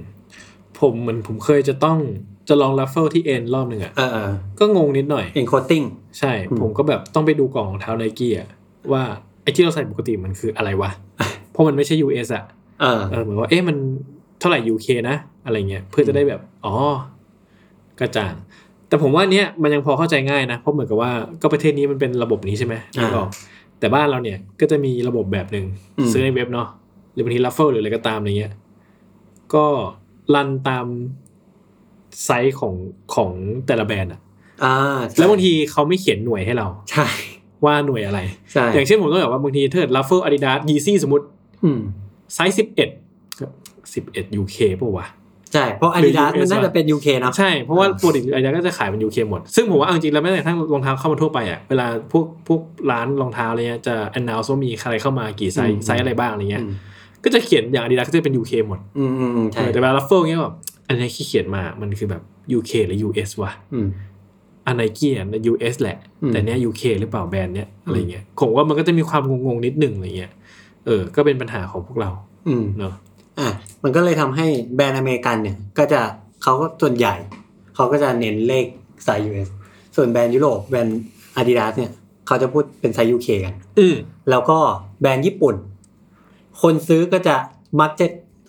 [0.79, 1.97] ผมเหมือนผมเคยจะต้อง
[2.49, 5.85] จะลอง raffle ที่ END รอบหนึ่งอะเออเออก็งงนิดหน่อย END Clothing
[6.19, 8.47] ใช่อืมผมก็แบบต้องไปดูกล่องรองเท้าไนกี้อะ
[8.91, 9.03] ว่า
[9.43, 10.89] ไอ้ที่เราใส่ปกติมันคืออะไรวะ
[11.51, 12.43] เพราะมันไม่ใช่ US อะ
[12.81, 13.77] เออเออเหมือนว่าเอ๊ะมัน
[14.39, 16.75] เท่าไหร่ UK นะ อะไรเงี้ยเพื่อจะได้แบบอ๋อ
[17.99, 18.33] กระจ่าง
[18.87, 23.29] แต่ผมว่าเนี้ยมันยังพอเข้าใจง่ายนะเพราะเหมือนกับว่าก็ประเทศนี้มันเป็นระบบนี้ใช่ไหมอ่านึกออก
[23.79, 25.65] แต่บ้านเราเนี่ยก็จะมีระบบแบบหนึ่ง
[25.97, 26.67] อืมซื้อในเว็บเนาะ
[27.13, 28.53] หรือบางที raffle หรืออะไรก็ตามอะไรเงี้ย
[29.53, 29.65] ก็
[30.35, 30.85] รันตาม
[32.23, 32.73] ไซส์ของ
[33.15, 33.31] ของ
[33.67, 34.19] แต่ละแบรนด์อะ
[34.63, 34.75] อ่า
[35.17, 37.07] แล้วบางทีเขาไม่เขียนหน่วยให้เรา ใช่
[37.65, 38.19] ว่าหน่วยอะไร
[38.51, 41.25] ใช่อย่างเช่นผมก็แบบว่าบางทีถ้าเกิด raffle Adidas Yeezy สมมติ
[41.63, 41.79] อืม
[42.33, 42.89] ไซส์สิบเอ็ด
[43.93, 45.07] สิบเอ็ด UK ป่าวะ
[45.53, 52.61] ใช่ เพราะหรือ Adidas มัน US น่าจะเป็น UK เนาะใช่ เพราะว่าปกติอาดิดาสก็จะขายเป็น UK หมด ซึ่งผมว่าเอาจริงๆแล้วแม้แต่ทั้งรองเท้าเข้ามาทั่วไปอะเวลาพวกพวก
[52.91, 56.73] ร้านรองเท้าอะไรเงี้ยจะ announce ว่ามีใครเข้ามากี่ไซส์อืมไซส์อะไรบ้างอะไรเงี้ยอืม
[57.23, 60.55] ก็จะเขียนอย่างอาดิดาสก็จะเป็น UK หมดอืมอืมอืมใช่เออแต่เวลา raffle เงี้ยแบบ
[60.87, 62.21] อันนี้ที่เขียนมามันคือแบบ
[62.57, 63.87] UK หรือ US วะอืม
[64.67, 70.31] อันไนกี้อะ US แหละอืมแต่เนี้ย UK หรือเปล่าแบรนด์เนี้ยอะไรเงี้ยผมว่ามันก็จะมีความงงๆนิดหนึ่งอะไรเงี้ย
[70.85, 72.09] เออ ก็เป็นปัญหาของพวกเรา
[72.47, 72.93] อืมเนาะ
[73.39, 73.49] อะ
[73.83, 76.01] มันก็เลยทำให้แบรนด์อเมริกันเนี่ย ก็จะ
[76.43, 77.13] เขาก็ส่วนใหญ่
[77.75, 78.65] เขาก็จะเน้นเลข
[79.03, 79.49] ไซส์ US
[79.95, 81.01] ส่วนแบรนด์ยุโรปแบรนด์
[81.39, 81.91] Adidas เนี่ย
[82.27, 83.95] เขาจะพูดเป็นไซส์ UK กันอืม
[84.29, 84.57] แล้วก็
[85.01, 85.55] แบรนด์ญี่ปุ่น
[86.61, 87.35] คนซื้อก็จะ
[87.81, 88.05] มักจะ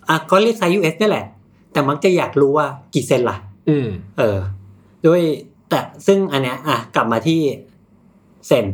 [0.09, 1.25] อะก็เรียกไซส์ US นี่แหละ
[1.73, 3.37] แต่มักจะอยากรู้ว่ากี่เซ็นล่ะ
[3.69, 4.37] อืมเออ
[5.05, 5.21] ด้วย
[5.69, 7.39] แต่ซึ่งอันเนี้ยอะกลับมาที่
[8.47, 8.65] เซน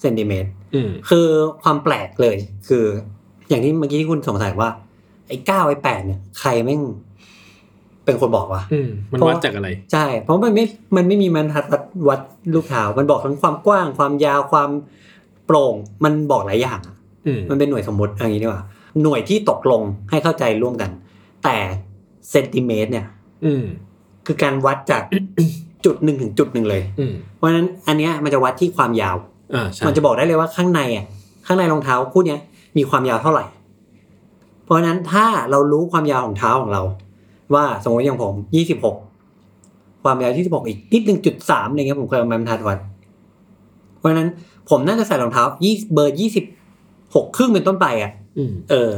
[0.00, 1.26] เซนติเมตรอืมคือ
[1.62, 2.36] ความแปลกเลย
[2.68, 2.84] คือ
[3.48, 4.70] อย่างที่เมื่อกี้ที่คุณสงสัยว่า
[5.28, 6.82] ไอ้เก้าไอ้แปดเนี่ยใครแม่ง
[8.04, 10.64] เป็นคนบอกว่าอืมมันเพราะวัดจากอะไร ใช่ เพราะมันไม่
[10.96, 12.20] มันไม่มีบรรทัดวัดวัด
[12.54, 14.70] ลูกเท้ามันบอกทั้งความกว้าง ความยาวความ
[15.46, 18.62] โปร่ง มันบอกหลายอย่างอะอืมมันเป็นหน่วยสมมติอย่างนี้ดีกว่า
[19.02, 20.90] หน่วยที่ตกลงให้เข้าใจร่วมกัน
[21.44, 21.56] แต่
[22.30, 23.06] เซนติเมตรเนี่ย
[23.44, 23.64] อืม
[24.26, 25.02] คือการวัดจาก
[25.84, 29.16] จุดหนึ่งถึงจุดหนึ่งเลยอืมเพราะฉะนั้นอันเนี้ยมันจะวัดที่ความยาว
[29.54, 31.06] อ่าใช่มันจะบอกได้เลยว่าข้างในอะ
[31.46, 32.40] ข้างในรองเท้าคู่เนี้ย
[32.76, 33.44] มีความยาวเท่าไหร่
[34.66, 36.82] เพราะฉะนั้นถ้าเรารู้ความยาวของเท้าของเรา
[37.54, 38.96] ว่าสมมติอย่างผมยี่สิบหก
[40.04, 42.78] ความยาวที่สิบหกอีกนิดหนึ่งจุดสามอะไรเงี้ยผมเคยเอามาบรรทัดวัด
[43.98, 44.28] เพราะฉะนั้น
[44.70, 46.44] ผมน่าจะใส่รองเท้ายี่เบอร์ยี่สิบ
[47.14, 48.90] หกครึ่งเป็นต้นไปอะอืมเออ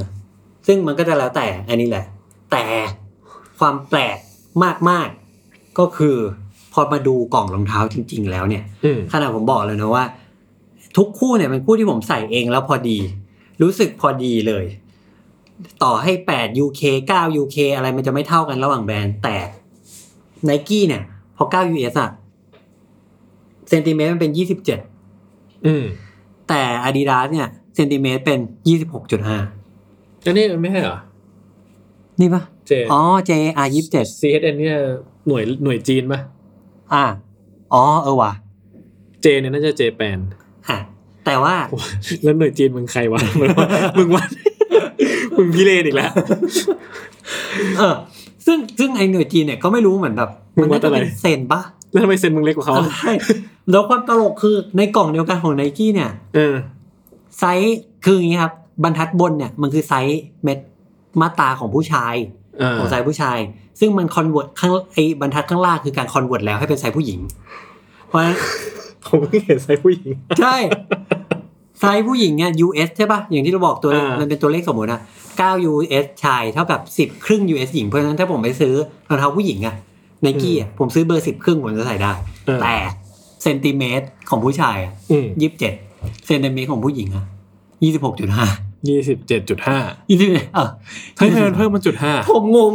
[0.66, 2.04] ซึ่งมันก็จะแล้วแต่อันนี้แหละ
[2.52, 2.64] แต่
[3.58, 4.18] ความแปลก
[4.88, 6.16] มากๆ ก็คือ
[6.72, 10.04] พอมาดูกล่องรองเท้าจริง ๆ แล้วเนี่ยอืมขนาดผมบอกเลยนะว่า
[10.96, 12.98] ทุกคู่เนี่ยเป็นคู่ที่ผมใส่เองแล้วพอดี
[13.62, 14.64] รู้สึกพอดีเลย
[15.82, 19.36] ต่อให้ 8 UK 9 UK อะไรมันจะไม่เท่ากันระหว่างแบรนด์แต่
[20.48, 21.02] n นกี้เนี่ย
[21.36, 22.10] พอ 9 US อะ
[23.68, 24.78] เซนติเมตรมันเป็นยี่สิบเจ็ด
[25.66, 25.84] อืม
[26.48, 29.38] แต่ Adidas เนี่ยเซนติเมตรเป็นยี่สิบหกจุดห้า
[30.24, 30.98] อันนี้ไม่ใช่เหรอ
[32.20, 34.78] นี่ปะเจอ๋อ JR ยี่สิบเจ็ด CHN เนี่ย
[35.26, 36.20] หน่วยหน่วยจีนปะ
[36.92, 37.04] อ่า
[37.72, 38.32] อ๋อเออว่ะ
[39.22, 40.18] เจเนี่ยน่าจะเจแปน
[40.68, 40.78] อะ
[41.26, 41.54] แต่ว่า
[42.22, 44.24] แล้วหน่วยจีนมึงใครวะมึงว่า
[45.38, 46.10] มึงว่ามึงพิเรนอีกแล้ว
[47.78, 47.94] เออ
[48.46, 53.12] ซึ่งซึ่งไอหน่วยจีนเนี่ยก็ไม่รู้เหมือนแบบมึมังวัน่าดจะอะไรเป็นเซนปะแล้วทำไมเซนมึงเล็กกว่าเขาใช่
[53.70, 56.54] แล้วความตลกคือในกล่องเดียวกันของไนกี้เนี่ยเออ
[57.38, 60.58] ไซส์คืออย่างนี้ครับ บรรทัดบนเนี่ยมันคือไซส์เม็ด
[61.20, 62.14] มาตราของผู้ชาย
[62.58, 63.38] เออของไซส์ผู้ชาย
[63.80, 67.20] ซึ่งมัน convert ข้างไอ้บรรทัดข้างล่างคือการ convert แล้วให้เป็นไซส์ผู้หญิง
[68.08, 68.36] เพราะฉะนั้น
[69.06, 70.56] ผมเพิ่งเห็นไซส์ผู้หญิง ใช่
[71.80, 75.00] ไซส์ผู้หญิงเนี่ย US ใช่ปะอย่างที่เราบอกตัวเลขอ่ามั มันเป็นตัวเลขสมมตินะ
[75.36, 78.74] 9 US ชายเท่ากับ 10 ครึ่ง US หญิง เพราะฉะนั้นถ้าผมไปซื้อ
[79.08, 79.74] รองเท้าผู้หญิงอะ
[80.22, 82.12] ไนกี้อะผมซื้อเบอร์ 10 ครึ่งผมจะใส่ได้
[82.46, 82.76] เออแต่
[83.42, 85.74] เซนติเมตรของผู้ชายอะอืมยี่สิบเจ็ด
[86.26, 87.24] เซนติเมตรของผู้หญิงอะ
[87.82, 88.46] ยี่สิบหกจุดห้า
[88.88, 89.78] ยี่สิบเจ็ดจุดห้า
[90.10, 90.68] ยี่สิบเออ
[91.16, 92.72] เฮ้ยทำไมมันเพิ่มมันจุดห้าผมงง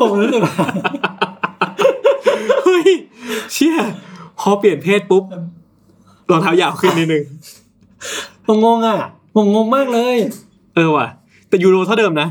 [0.00, 0.54] ผมรู้สึกว่า
[2.64, 2.88] เฮ้ย
[3.52, 3.76] เชี่ย
[4.40, 5.24] พอเปลี่ยนเพศปุ๊บ
[6.30, 7.24] รองเท้ายาวขึ้นนิดนึง
[8.46, 8.98] ผมงงอะ
[9.34, 10.16] ผมงงมากเลย
[10.74, 11.06] เออว่ะ
[11.48, 12.28] แต่ยูโรเท่าเดิมนะ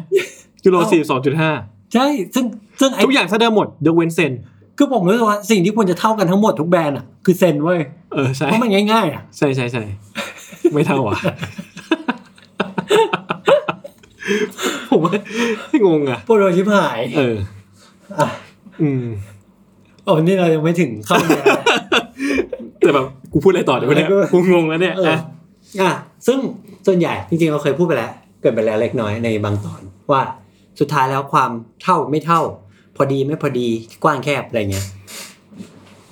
[0.65, 1.51] ยูโรสี่สองจุดห้า
[1.93, 2.45] ใช่ซึ่ง
[2.79, 4.31] ซึ่งไอ้ทุกอย่างเท่าเดิมหมดยกเว้นเซน
[4.77, 7.79] คือผมรู้สึกว่าสิ่งที่ควรจะเท่ากันทั้งหมดทุกแบรนด์อะคือเซนเว้ย
[8.13, 9.83] เออใช่เพราะมันง่ายๆอะใช่ใช่ใช่
[10.73, 11.17] ไม่เท่าอะ
[14.89, 15.13] ผมว่า
[15.85, 17.35] งงอะโปรโดชิบหาย เออ
[18.19, 18.27] อะ
[18.81, 19.03] อืม
[20.05, 21.41] โอ้นี่เรายังไม่ถึงเข้าเลย
[22.79, 25.93] แต่แบบกูพูดอะไรต่อเดี๋ยวเนี่ยเออกูงงแล้วเนี่ยเอออะอะ
[26.27, 26.39] ซึ่ง
[26.87, 28.11] ส่วนใหญ่จริงๆเราเคยพูดไปแล้ว
[28.41, 30.21] เกิดไปแล้วเล็กน้อยในบางตอนว่า
[30.79, 31.51] สุดท้ายแล้วความ
[31.83, 32.41] เท่าไม่เท่า
[32.95, 33.67] พอดีไม่พอดี
[34.03, 34.87] กว้างแคบอะไรเงี้ย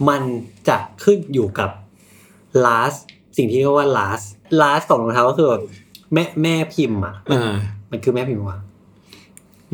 [0.09, 0.21] มัน
[0.67, 1.69] จะขึ้นอยู่กับ
[2.65, 2.99] last
[3.37, 4.25] สิ่งที่เรียกว่า last
[4.61, 5.63] last ของรองเท้าก็คือแบบ
[6.13, 7.55] แม่แม่พิมพ์อะอ่า
[7.91, 8.59] มันคือแม่พิมพ์ว่า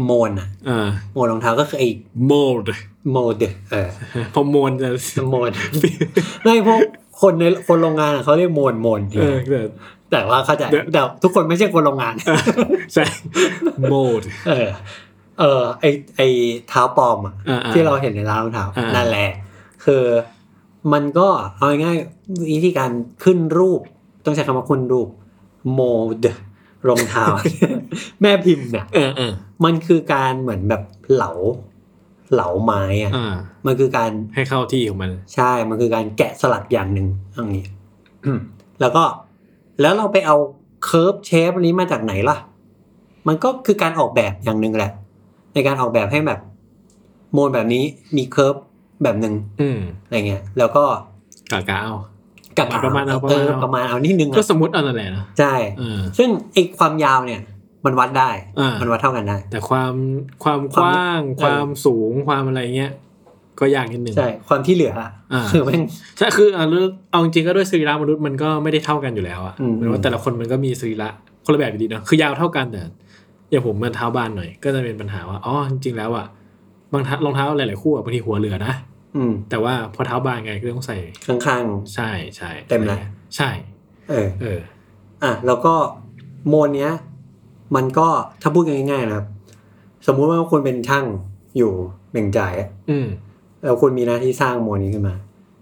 [0.05, 1.89] โมนอะอ่าโมนรองเท้าก็คือไอ้
[2.25, 2.63] โมด
[3.11, 3.89] โมดเออ
[4.33, 5.51] พอโมนจะโมน
[6.43, 6.79] ไม่พวก
[7.21, 9.61] คนในคนโรงงานอะเขาเรียกโมนโมนเออแต่
[10.11, 12.13] แต่ว่าเข้าใจเดี๋ยวแต่ทุกคนไม่ใช่คนโรงงาน
[12.93, 13.05] ใช่
[13.89, 14.69] โมดเออ
[15.39, 15.85] เออไอ
[16.17, 16.21] ไอ
[16.69, 19.29] เท้าปลอมอะอ่าๆที่เราเห็นในร้านรองเท้าอ่าๆนั่นแหละ
[19.85, 20.03] คือ
[20.93, 21.27] มันก็
[21.57, 22.91] เอาง่ายๆวิธีการ
[23.23, 23.81] ขึ้นรูป
[24.25, 25.07] ต้องใช้คำว่าขึ้นรูป
[25.73, 25.81] โม
[26.23, 26.25] ด
[26.87, 27.25] รองเท้า
[28.21, 29.31] แม่พิมพ์เนี่ยเออเออ
[29.65, 30.81] มันคือการเหมือนแบบ
[31.13, 31.31] เหลา
[32.33, 37.65] เหลาไม้อะอ่ามันคือการให้เข้าที่ของมัน ใช่ มันคือการแกะสลักอย่างหนึ่งอย่างนี้
[38.25, 38.39] อืม
[38.81, 39.03] แล้วก็
[39.81, 40.35] แล้วเราไปเอา
[40.83, 42.37] curve shape อันนี้มาจากไหนล่ะ
[43.27, 44.91] มันก็คือการออกแบบอย่างหนึ่งแหละ
[45.53, 46.39] ในการออกแบบให้แบบ
[47.33, 47.83] mold แบบนี้
[48.17, 48.55] มี curve
[49.03, 50.83] แบบหนึ่งอืมอะไรเงี้ย แล้วก็
[51.51, 51.95] กะกะเอา
[52.57, 57.41] กับประมาณเอาเออประมาณเอาประมาณเอานิดนึงก็อะสมมติเอานั่นแหละนะใช่เออซึ่งไอ้ความยาวเนี่ย
[57.85, 59.93] มันวัดได้อ่ามัมันวัดเท่ากันได้ แต่ความ
[60.43, 62.91] ความกความว้างเออความสูงความอะไรเงี้ย
[63.59, 65.81] ก็ยากนิดนึงใช่ความที่เหลืออะอ่าคือแม่ง
[66.17, 71.09] ใช่คือเอาเรื่องเอาจริงๆก็ด้วยสรีระมนุษย์มันก็ไม่ได้เท่ากันอยู่แล้วอะอืมหมายว่าแต่ละคนมันก็มีสรีระ
[71.45, 72.83] คนละแบบอยู่ดีเนาะคือยาวเท่ากันแต่
[73.49, 76.27] อย่างผมมันเท้าบานหน่อย ก็จะเป็นปัญหาว่าอ๋อจริงๆแล้วอะ
[76.93, 78.73] บางเท้ารองเท้าหลายๆคู่อะบางทีหัวเหลือนะ
[79.15, 81.63] อืมแต่ว่าพอเท้าบานไงก็ต้องใส่ข้าง
[81.93, 82.99] ใช่ใช่เต็มเลย
[83.37, 84.59] ใช่ๆเออเออ
[85.23, 85.73] อะแล้วก็
[86.47, 86.91] โมนเนี้ย
[87.75, 88.07] มันก็
[88.41, 89.27] ถ้าพูดกันง่ายๆนะครับ
[90.07, 91.05] สมมุติว่าคุณเป็นช่าง
[91.57, 91.71] อยู่
[92.09, 93.07] เหม่งจ่ายอะอืม
[93.63, 95.15] แล้วคุณมีหน้าที่สร้างโมนนี้ขึ้นมา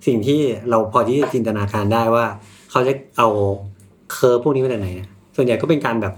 [0.08, 0.40] สิ่งที่
[0.70, 2.26] เราพอที่จะจินตนาการได้ว่า
[2.72, 3.28] เขาจะเอา
[4.12, 6.14] curve พวกนี้มาจากไหนอะส่วนใหญ่ก็เป็นการแบบ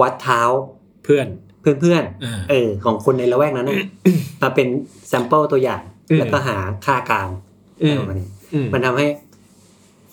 [0.00, 0.40] วัดเท้า
[1.04, 1.26] เพื่อน
[1.60, 3.78] เพื่อนอ่าๆเออของคนในละแวกนั้นน่ะ
[4.42, 4.66] มาเป็น
[5.08, 7.28] sample ตัวอย่างอืมแล้วก็หาค่ากลาง
[7.82, 9.06] อืมอะไรประมาณนี้อืมมันทำให้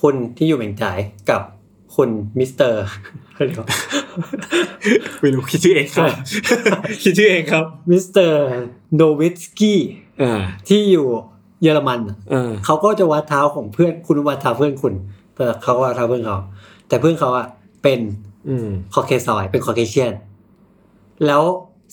[0.02, 0.98] คนที่อยู่เหม่งจ่าย
[1.30, 1.42] กับ
[1.96, 2.84] คุณมิสเตอร์
[3.36, 3.68] เรียกว่า
[5.22, 6.10] ไม่รู้คิดชื่อเองครับ
[7.04, 8.40] คิดชื่อเองครับมิสเตอร์
[8.96, 9.80] โนวิสกี้
[10.22, 11.08] อ่าที่อยู่
[11.62, 14.94] เยอรมันน่ะอ่าเขาก็จะวัดเท้าของเพื่อนคุณวัดเท้าเพื่อนคุณ
[15.34, 16.38] เพื่อเขาก็วัดเท้าเพื่อนเขา
[16.88, 17.48] แต่เพื่อนเขาอะ
[17.84, 18.00] เป็น
[18.50, 20.14] อืม Caucasoid เป็น Caucasian
[21.26, 21.44] แล้ว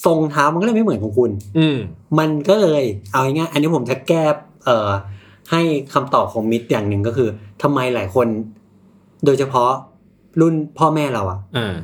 [0.05, 1.79] ทรงเท้ามันก็เลยไม่เหมือนของคุณ อืม
[2.19, 2.83] มันก็เลย
[3.13, 4.25] เอาง่ายๆอันนี้ผมจะแก้
[4.65, 4.91] เอ่อ
[5.51, 5.63] ให้
[5.95, 7.29] คำตอบของมิตรอย่างหนึ่งก็คือ
[7.63, 8.27] ทำไมหลายคน
[9.25, 9.71] โดยเฉพาะ
[10.41, 11.75] รุ่นพ่อแม่เราอะอ่า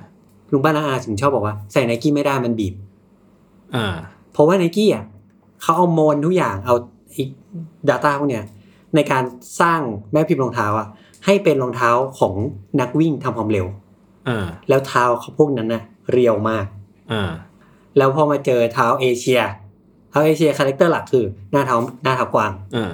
[0.53, 2.75] ลุงป้าน้าอาถึงชอบบอกว่าใส่ไนกี้ไม่ได้มันบีบ
[3.75, 3.87] อ่า
[4.33, 5.05] เพราะว่าไนกี้อะ
[5.63, 6.75] เขาเอาโมนทุกอย่างเอา
[7.13, 7.25] ไอ้
[7.89, 8.45] data พวกเนี้ย
[8.95, 9.23] ในการ
[9.61, 9.81] สร้าง
[10.13, 10.87] แม่พิมพ์รองเท้าอะ
[11.25, 12.35] ให้เป็นรองเท้าของ
[12.81, 13.67] นักวิ่งทำความเร็ว
[14.29, 15.83] อ่าแล้วเท้าเขาพวกนั้นน่ะ
[16.13, 16.67] เรียวมาก
[17.13, 17.31] อ่า
[17.97, 19.41] แล้วพอมาเจอเท้าเอเชีย
[20.11, 22.93] เท้าเอเชีย character หลักคือ หน้าเท้าหน้าเท้ากว้างอ่า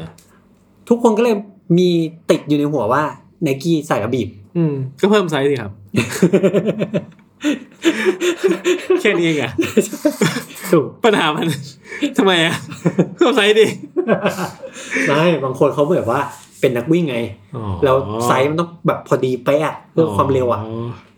[0.88, 1.36] ทุกคนก็เลย
[1.78, 1.90] มี
[2.30, 3.02] ติดอยู่ในหัวว่า
[3.42, 5.72] ไนกี้ใส่แล้วบีบ อืม ก็เพิ่มไซส์สิครับ
[9.00, 9.52] แค่นี้เองอะ
[10.72, 11.46] ถูกปัญหามัน
[12.18, 12.54] ทำไมอะ
[13.16, 13.66] เพิ่มไซส์ดิ
[15.08, 16.20] ไม่บางคนเขาแบบว่า
[16.60, 17.16] เป็นนักวิ่งไง
[17.84, 20.60] แล้วไซส์มันต้องแบบพอดีเป๊ะอะเพื่อความเร็วอะ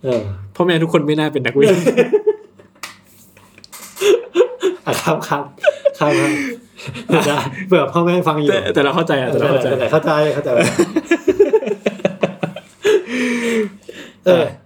[0.04, 0.20] เออ
[0.54, 1.74] พ่อแม่ทุกคนไม่น่าเป็นนักวิ่ง
[4.86, 5.42] อะครับครับ
[5.98, 6.32] ครับครับ
[7.06, 10.50] เผื่อได้เผื่อพ่อแม่ฟังอยู่แต่แต่เราเข้าใจอะแต่เราเข้าใจแต่เข้าใจเข้าใจ
[14.26, 14.44] เออ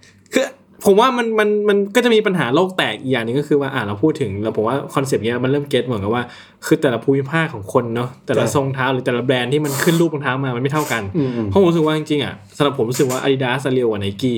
[0.85, 6.23] ผมว่ามันมันมันก็จะมีปัญหาโลกแตกอีกอย่างหนึ่งก็คือว่าอ่าเราพูดถึงเราผมว่าคอนเซปต์เนี้ยมันเริ่ม get เหมือนกับว่า
[6.65, 14.35] คือแต่ละภูมิภาคของคนเนาะแต่ละใช่ทรงเท้าหรือแต่ละแบรนด์ที่มันขึ้นรูปรองเท้ามามันไม่เท่ากันอืมอืมเพราะผมรู้สึกว่าจริงๆอะสำหรับผมรู้สึกว่า Adidas เร็วกว่า Nike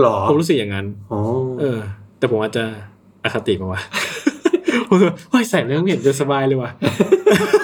[0.00, 1.20] หรอผมรู้สึกอย่างนั้นอ๋อ
[1.60, 1.78] เออ
[2.18, 2.64] แต่ผมอาจจะ
[3.24, 3.80] อคติมาวะ
[4.86, 6.70] ผมรู้สึกว่าเฮ้ยใส่เรื่องไม่เห็นจะสบายเลยว่ะ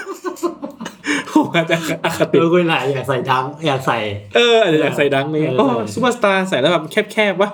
[0.07, 0.08] ผ
[1.49, 3.99] มอาจจะอคติเออคุยหลายอยากใส่ดังอยากใส่
[4.37, 7.51] เอออาจจะอยากใส่ดังเลยเออโอ้ใส่ซูเปอร์สตาร์ใส่แล้วแบบแคบๆวะ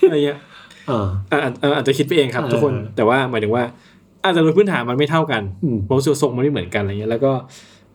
[0.00, 0.38] อะไรเงี้ย
[0.88, 3.64] เอออะอาจอาอาจจะคิดไปเองครับเออทุกคนแต่ว่าหมายถึงว่า
[4.24, 7.32] อาจจะโดยพื้นฐานมันไม่เท่ากันอืมผมรู้สึกว่าทรงมันไม่เหมือนกันอะไรเงี้ยแล้วก็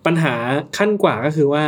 [0.05, 0.33] ปัญหา
[0.77, 1.63] ขั้นกว่าก็คือว่า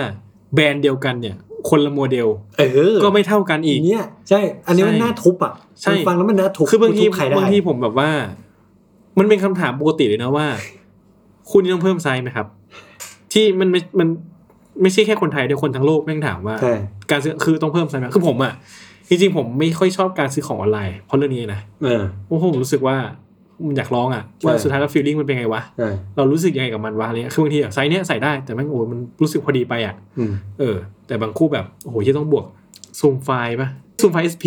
[0.53, 1.35] แบรนด์เดียวกันเนี่ย
[1.69, 8.09] คนละโมเดลเออก็ไม่เท่ากันอีกเนี่ยใช่อันนี้มันใช่น่าทุบอะใช่ฟังแล้วมันน่าทุบคือบางทีทุบใครได้บางทีผมแบบว่า
[9.19, 10.47] มันเป็นคำถามปกติเลยนะว่า
[11.51, 12.47] คุณต้องเพิ่มไซส์ไหมครับ
[13.35, 14.07] ที่มันไม่มัน
[14.81, 16.73] ไม่ใช่แค่คนไทยเดียวคนทั้งโลกแม่งถามว่าใช่
[17.11, 18.53] การซื้อคือต้องเพิ่มไซส์ไหมคือผมอะ
[19.09, 22.97] จริงๆผมไม่ค่อยชอบการซื้อของออนไลน์เพราะเรื่องนี้นะเออเพราะผมรู้สึกว่า
[23.65, 30.75] มันอยากลองอะใช่ว่าสุดท้ายแล้ว feeling มันเป็นไงวะใช่เรารู้สึกยังไงกับมันวะอะไรเงี้ยคือบางทีอะไซส์เนี้ยใส่ได้แต่แม่งโอ้มันรู้สึกพอดีไปอะอืมเออ
[31.07, 32.45] แต่บางคู่แบบโอ้โหที่ต้องบวก
[32.99, 33.69] ซูมไฟล์ป่ะ
[34.01, 34.45] ซูมไฟล์ SP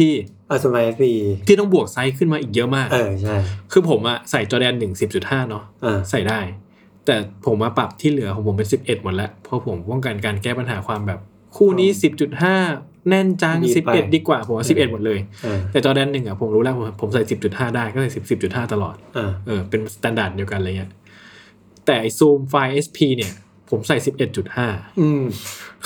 [0.51, 1.11] อะสมัยปี
[1.49, 3.37] ที่ต้องบวกไซส์ขึ้นมาอีกเยอะมากเออใช่
[3.73, 6.41] คือผมอะใส่จอแดนหนึ่งสิบจุดห้าเนาะอ่าใส่ได้
[7.09, 11.21] แต่ผมมาปรับที่เหลือของผมเป็นสิบเอ็ดหมดแล้ว เพราะผมป้องกันการแก้ปัญหาความแบบ
[11.57, 12.57] คู่นี้สิบจุดห้า
[13.09, 20.91] แน่นจังดีไปสิบเอ็ดดีกว่า ผมว่าสิบเอ็ดหมดเลยเออแต่จอแดนหนึ่งอะผมรู้แล้วผมผมใส่สิบจุดห้าได้ก็ใส่สิบสิบจุดห้าตลอดอ่าเออเป็น standard เดียวกันอะไรเงี้ย
[21.87, 23.33] แต่ไอ Zoom Fly SP เนี่ย
[23.71, 24.69] ผมใส่สิบเอ็ดจุดห้า
[25.01, 25.23] อืม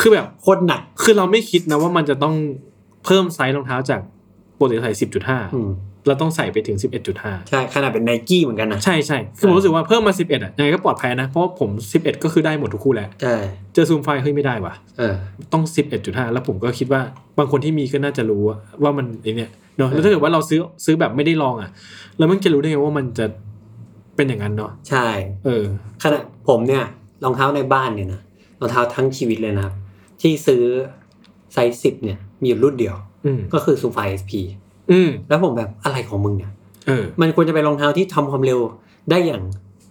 [0.00, 2.34] คือแบบโคตรหนัก คือเราไม่คิดนะว่ามันจะต้อง
[3.04, 4.00] เพิ่มไซส์รองเท้าจาก
[4.62, 5.70] ปกติใส่สิบจุดห้าอืม
[6.06, 13.34] เราต้องใส่ไปถึงสิบเอ็ดจุดห้าใช่ ขนาดเป็นไนกี้เหมือนกันนะ ใช่ใช่คือผมรู้สึกว่าเพิ่มมาสิบเอ็ดอะยังไงก็ปลอดภัยนะ เพราะว่าผมสิบเอ็ดก็คือได้หมดทุกคู่แหละใช่
[13.74, 15.14] เจอ Zoom Fly เฮ้ยไม่ได้ว่ะเออ
[15.52, 17.00] ต้องสิบเอ็ดจุดห้าแล้วผมก็คิดว่า
[17.38, 21.70] บางคนที่มีก็น่าจะรู้อะว่ามันไอเนี่ยเนาะแล้วถ้าเกิดว่าเราซื้อซื้อแบบไม่ได้ลองอะ
[22.18, 23.26] แล้วมันจะรู้ได้ไงว่ามันจะ
[24.16, 25.06] เป็นอย่างนั้นเนาะใช่
[25.44, 25.64] เออ
[26.02, 26.84] ขนาดผมเนี่ย
[27.24, 28.20] รองเท้าในบ้านเนี่ยนะ
[28.60, 29.74] รองเท้าทั้งชีวิตเลยนะครับ
[30.20, 30.62] ที่ซื้อ
[31.52, 33.11] ไซส์สิบเนี่ย มีอยู่รุ่นเดียวอืม
[33.54, 34.40] ก็คือ Zoom Fly SP
[34.92, 36.52] อืมแล้วผมแบบอะไรของมึงเนี่ย
[36.86, 38.60] เออมันควรจะเป็นรองเท้าที่ทำความเร็ว
[39.10, 39.42] ได้อย่าง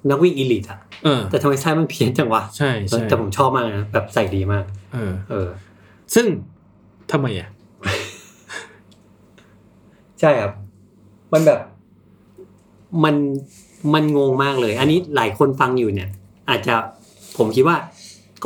[0.09, 4.63] นักวิ่ง elite อะเออแต่ทำไมไซส์มันเพี้ยนจังวะใช่ใช่แต่ผมชอบมากนะแบบใส่ดีมาก
[4.93, 5.47] เออ เออ
[6.15, 6.25] ซึ่ง
[7.11, 7.49] ทำไมอะ
[10.19, 10.51] ใช่ครับ
[11.33, 11.59] มันแบบ
[13.03, 13.15] มัน
[13.93, 16.09] มันงงมากเลย อันนี้หลายคนฟังอยู่เนี่ย
[16.49, 16.73] อาจจะ
[17.37, 17.77] ผมคิดว่า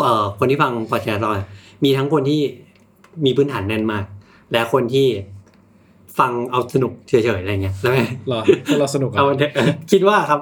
[0.03, 1.47] เอ่อคนที่ฟังพอดแคสต์เราเนี่ย
[1.83, 2.41] มีทั้งคนที่
[3.25, 4.03] มีพื้นฐานแน่นมาก
[4.51, 5.07] และคนที่
[6.19, 8.41] ฟังเอาสนุกเฉยๆอะไรเงี้ยแล้วไงเหรอ
[8.79, 9.51] เราสนุกอะเอาเถอะ
[9.91, 10.39] คิดว่าครับ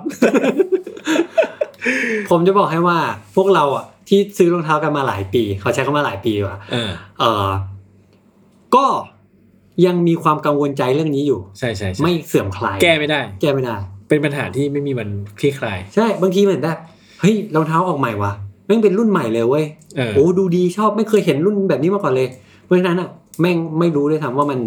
[2.30, 2.98] ผมจะบอกให้ว่า
[3.36, 7.50] พวกเราอะที่ซื้อรองเท้ากันมาหลายปี เขาใช้คำว่าหลายปีว่ะเออเออ
[8.76, 8.86] ก็
[9.86, 13.76] ยังมีความกังวลใจเรื่องนี้อยู่ใช่ใช่ใช่ไม่เสื่อมคลาย แก้ไม่ได้ แก้ไม่ได้
[14.10, 16.78] เป็นปัญหาที่ไม่มีวันคลี่คลาย ใช่บางทีเหมือนแบบ
[17.22, 18.32] เฮ้ยรองเท้าออกใหม่วะ
[18.68, 19.66] แม่งเป็นรุ่นใหม่เลยเว้ย
[19.98, 22.28] เออโอ้ดูดีชอบไม่เคยเห็นรุ่นแบบนี้มาก่อนเลย
[22.64, 23.10] เพราะฉะนั้นอะ
[23.42, 24.60] แม่งไม่รู้เลยทำว่ามัน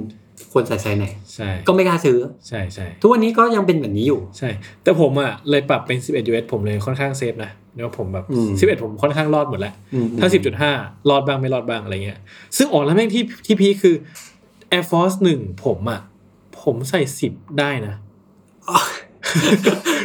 [0.53, 4.49] ควรใส่ไซส์ไหน ใช่ก็ไม่กล้าซื้อ ใช่ใช่ทุกวันนี้ก็ยังเป็นแบบนี้อยู่ ใช่
[4.83, 10.29] แต่ผมอะเลยปรับเป็น 11 US ผมเลยค่อนข้าง safe นะเดี๋ยวผมแบบอืม11 ผมค่อนข้างรอดหมดแล้วอืมถ้า
[10.69, 12.19] 10.5 รอดบ้างไม่รอดบ้างอะไรเงี้ย
[12.57, 13.95] ซึ่งอ๋อแล้วแม่งที่ที่พีคคือ
[14.73, 16.01] Air Force 1ผมอะ
[16.63, 17.01] ผมใส่
[17.31, 17.95] 10 ได้นะ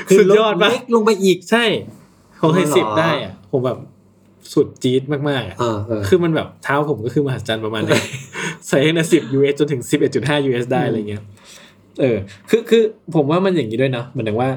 [0.10, 1.64] คือสุดยอดปะเล็กลงไปอีกใช่
[2.42, 3.78] ผมใส่อ๋อเหรอสิบได้อะ ผมแบบ
[4.54, 8.00] สุดจี๊ดมากๆอะเออเออคือมันแบบเท้าผมก็คือมหัศจรรย์ประมาณนี้
[8.68, 11.22] ใส่ตั้งแต่สิบ US จนถึงสิบเอ็ดจุดห้า US ได้อะไรเงี้ย
[12.02, 12.18] เออ
[12.50, 12.84] คือคือ
[13.16, 14.50] ผมว่ามันอย่างนี้ด้วยเนาะเหมือนถึงว่า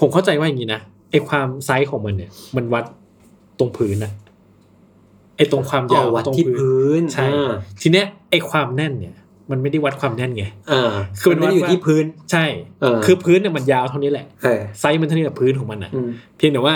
[0.00, 2.84] ผมเข้าใจว่าอย่างนี้นะไอความไซส์ของมันเนี่ย มันวัด
[3.58, 4.12] ตรงพื้นนะ
[5.36, 9.14] ไอตรงความยาวอ๋อวัดตรงที่พื้นใช่อ่าทีเนี้ยไอความแน่นเนี่ย
[9.50, 12.44] มันไม่ได้วัดความแน่นไงอ่าคือมันไม่ได้อยู่วัดว่าที่พื้น ใช่
[12.80, 16.74] เออคือพื้นเนี่ยมันยาวเท่านี้แหละเออไซส์มันเท่านี้กับพื้นของมันอะอืมเพียงแต่ว่า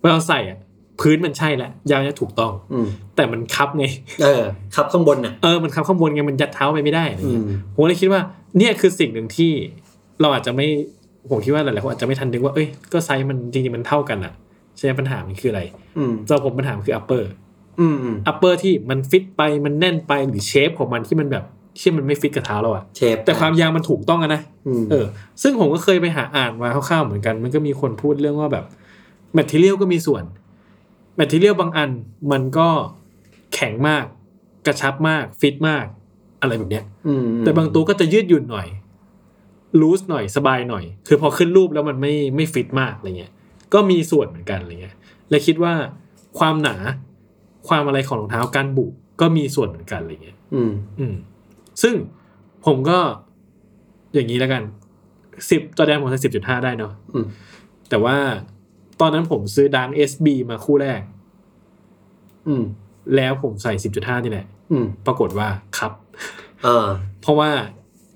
[0.00, 0.58] เวลาเราใส่อะ
[1.00, 3.84] พื้นมันใช่แล้วยาวเนี่ยถูกต้องอืมแต่มันคับไง
[4.22, 4.42] เออ
[4.74, 8.20] ครับข้างบนน่ะเออมันคับข้างบนไงมันยัดเท้าไปไม่ได้อะไรเงี้ยอืมผมเลยคิดว่า
[8.58, 9.52] เนี่ยคือสิ่งหนึ่งที่
[10.20, 10.66] เราอาจจะไม่
[11.30, 14.32] ผมคิดว่าหลายๆคนอาจจะไม่ทันนึกว่าเอ้ยก็ไซส์มันจริงๆมันเท่ากันอะ
[14.76, 15.62] ใช่ไหมปัญหามันคืออะไร
[15.98, 17.24] อืมสำหรับผมปัญหามันคือ upper
[17.80, 21.44] อืมอืม upper ที่มันฟิตไปมันแน่นไปหรือ shape ของมันที่มันแบบ
[21.78, 25.06] shape มันไม่ฟิตกับเท้าเราอะ shape แต่ความยาวมันถูกต้องอะนะอืมเออ
[25.42, 28.64] ซึ่งผมก็เคยไปหาอ่านมาคร่าวๆเหมือนกัน มันก็มีคนพูดเรื่องว่าแบบ
[29.34, 30.22] material ก็มีส่วน
[31.16, 31.90] material บางอัน
[32.32, 32.68] มันก็
[33.54, 34.04] แข็งมาก
[34.66, 35.86] กระชับมาก ฟิตมาก
[36.40, 38.68] อะไรแบบเนี้ยอืมแต่บางตัวก็จะยืดหยุ่นหน่อย
[39.80, 43.32] ลูสหน่อยสบายหน่อย คือพอขึ้นรูปแล้วมันไม่ไม่ฟิตมากอะไรเงี้ย
[43.74, 44.96] ก็มีส่วนเหมือนกันอะไรเงี้ย
[45.30, 45.74] และคิดว่า
[46.38, 46.76] ความหนา
[47.68, 48.86] ความอะไรของรองเท้าการบุ
[49.20, 51.14] ก็มีส่วนเหมือนกันอะไรเงี้ย อืม อืม
[51.82, 51.94] ซึ่ง
[52.66, 52.98] ผมก็
[54.14, 54.62] อย่างนี้แล้วกัน
[55.50, 57.26] สิบจอแดนผมใส่สิบจุดห้าได้เนาะอืม
[57.90, 58.16] แต่ว่า
[59.00, 61.00] ตอนนั้นผมซื้อดังเอสบีมาคู่แรก
[62.48, 62.64] อืม
[63.16, 65.92] แล้วผมใส่สิบจุดห้านี่แหละ อืม ปรากฏว่าครับ
[66.64, 66.86] เออ
[67.22, 67.50] เพราะว่า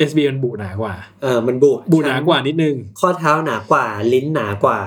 [0.08, 4.78] SB มันบุหนากว่า เออ มันบุบุหนากว่านิดนึง ข้อเท้าหนากว่า ลิ้นหนากว่า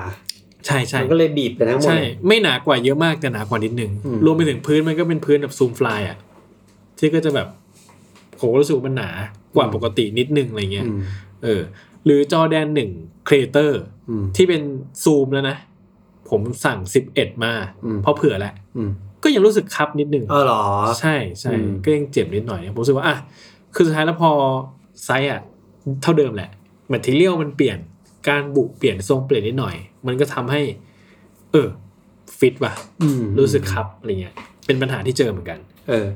[0.66, 6.18] ใช่ใช่มันก็เลยบีบไปทั้งหมดใช่ไม่หนากว่าเยอะมากแต่หนากว่านิดนึงอืมรวมไปถึงพื้นมันก็เป็นพื้นแบบซูมฟลายอะ
[6.98, 7.48] ที่ก็จะแบบ
[8.38, 9.10] ผมก็รู้สึกว่ามันหนา
[9.56, 11.00] กว่าปกตินิดนึงอะไรเงี้ยอืม
[11.44, 11.60] เออ
[12.04, 12.90] หรือจอแดนหนึ่ง
[13.28, 14.62] ครีเอเตอร์อืมที่เป็น
[15.04, 15.56] ซูมแล้วนะ
[16.30, 17.52] ผมสั่งสิบเอ็ดมา
[17.84, 18.90] อืมเพราะเผื่อแหละอืม
[19.22, 20.62] ก็ยังรู้สึกคับนิดนึงเออเหรอ
[21.00, 23.16] ใช่ใช่อืมก็ยังเจ็บนิดหน่อยผมรู้สึกว่าอะ
[23.74, 24.30] คือสุดท้ายแล้วพอ
[25.04, 25.40] ไซส์อะ
[26.02, 26.50] เท่าเดิมแหละ
[26.88, 27.78] material มันเปลี่ยน
[28.28, 29.74] การบุเปลี่ยนทรงเปลี่ยนนิดหน่อย
[30.06, 30.60] มันก็ทำให้
[31.52, 31.68] เออ
[32.38, 34.34] ฟิตว่ะอืมรู้สึกคับอะไรเงี้ย
[34.66, 35.58] เป็นปัญหาที่เจอเหมือนกัน
[35.88, 36.06] เออ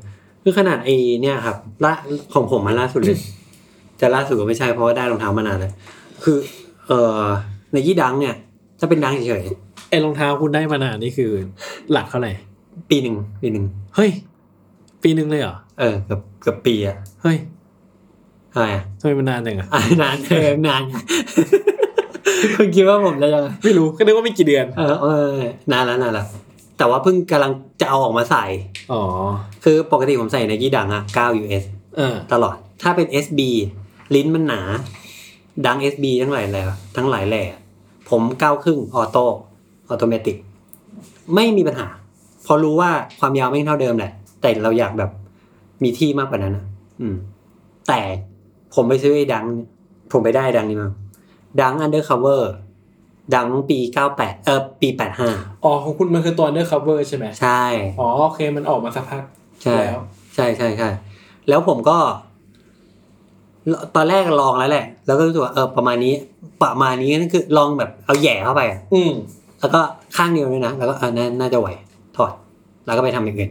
[0.42, 1.92] คือขนาดไอ้เนี่ยครับล่า
[2.35, 3.18] ของผมมาล่าสุดเลย
[4.01, 5.73] จะล่าสุดก็ไม่ใช่เพราะว่าได้รองเท้ามานานแล้ว
[6.25, 6.37] คือ
[6.87, 7.25] เออ
[7.73, 8.35] ในยี่ดังเนี่ย
[8.79, 9.44] ถ้าเป็นดังเฉย
[9.88, 11.31] ไอ้รองเท้าคุณได้มานานนี่คือ
[11.92, 13.64] หลักเท่าไหร่ๆปีหนึ่งปีหนึ่ง
[13.96, 14.11] เฮ้ย
[15.03, 17.37] ปีหนึ่งเลยเหรอ เออเกือบเกือบปีอะเฮ้ย
[18.53, 20.83] อะไรอะทำไมมันนานจังอะอะนานเออนาน
[22.57, 25.37] คุณคิดว่าผมจะยังไงไม่รู้ก็นึกว่าไม่กี่เดือน เออเออ
[25.72, 26.27] นานแล้วนานแล้ว
[26.79, 28.44] แต่ว่าเพิ่งกำลังจะเอาออกมาใส่
[28.92, 29.03] อ๋อ
[29.64, 31.64] คือปกติผมใส่ในยี่ดังอะ9 US
[31.96, 33.40] เออ ตลอด ถ้าเป็น SB
[34.14, 34.61] ลิ้นมันหนา
[35.66, 36.62] ดัง SB ทั้งหลายแหล่
[36.96, 37.44] ทั้งหลายแหล่
[38.11, 39.27] ผมเก้าครึ่งออโต้
[39.88, 40.37] ออโตเมติก
[41.35, 41.88] ไม่มีปัญหา
[42.46, 45.11] พอรู้ว่าความยาวไม่เท่าเดิมแหละ แต่เราอยากแบบ
[45.83, 46.64] มีที่มากกว่านั้นนะ
[47.01, 47.16] อืม
[47.88, 48.01] แต่
[48.74, 49.68] ผมไปซื้อไอ้ดังเนี่ย
[50.12, 50.90] ผมไปได้ดังนี้มา
[51.61, 52.53] ดังอันเดอร์คัฟเวอร์
[53.35, 55.31] ดังปีเก้าแปดเออปีแปดห้า
[55.64, 57.64] อ๋อของคุณมันคือตัว undercover ใช่ไหมใช่
[58.01, 59.22] อ๋อโอเคมันออกมาสักพัก
[59.62, 60.01] ใช่แล้ว
[60.35, 60.88] ใช่ใช่ใช่
[61.48, 61.98] แล้วผมก็
[63.94, 66.14] ตอนแรกลองแล้วแหละ แล้วก็รู้สึกว่าเออประมาณนี้
[66.62, 69.12] ประมาณนี้นั่นคือลองแบบเอาแหย่เข้าไปอะอืม
[69.61, 69.81] แล้วก็
[70.16, 71.68] ข้างเดียวเลยนะ แล้วก็เออนาน่าจะไหว
[72.16, 72.33] ถอด
[72.87, 73.51] แล้วก็ไปทำอย่างอื่น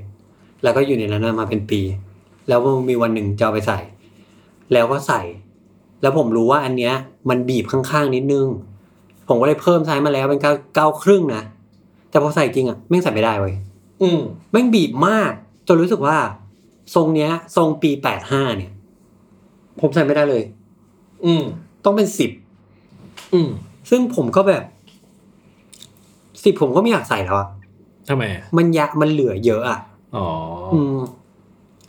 [0.63, 1.81] แล้วก็อยู่ในนั้นมาเป็นปี
[2.47, 3.79] แล้วมีวันหนึ่งจะเอาไปใส่
[4.73, 5.21] แล้วก็ใส่
[6.01, 6.93] แล้วผมรู้ว่าอันเนี้ย
[7.29, 8.47] มันบีบข้างๆนิดนึง
[9.27, 11.43] ผมก็เลยเพิ่มไซส์มาแล้วเป็นเก้าเก้าครึ่งนะ
[12.09, 13.53] แต่พอใส่จริงอะแม่งใส่ไม่ได้เว้ย
[14.01, 14.19] อืม
[14.51, 15.31] แม่งบีบมาก
[15.67, 16.17] จนรู้สึกว่า
[16.95, 18.71] ทรงเนี้ย ทรงปีแปดห้าเนี่ย
[19.79, 20.43] ผมใส่ไม่ได้เลย
[21.25, 21.43] อืม
[21.85, 22.31] ต้องเป็นสิบ
[23.33, 23.49] อืม
[23.89, 24.63] ซึ่งผมก็แบบ
[26.43, 27.47] สิบผมก็ไม่อยากใส่แล้วอะ
[28.09, 29.79] ทำไมอะมันยะมันเหลือเยอะอะ
[30.15, 30.27] อ๋อ
[30.73, 30.97] อืม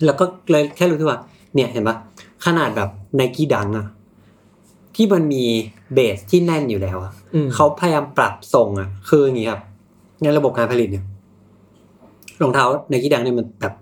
[0.04, 1.20] แล้วก็เลยแค่รู้สึกว่า
[1.54, 1.96] เนี่ยเห็นปะ
[2.44, 3.86] ขนาดแบบไนกี้ดังอะ
[4.96, 5.44] ที่มันมี
[5.94, 9.60] เบสที่แน่นอยู่แล้วอะอืมเขาพยายามปรับทรงอะคืออย่างนี้ครับ
[10.22, 11.04] ในระบบการผลิตเนี่ย
[12.42, 13.74] รองเท้าไนกี้ดังเนี่ยมันแบบ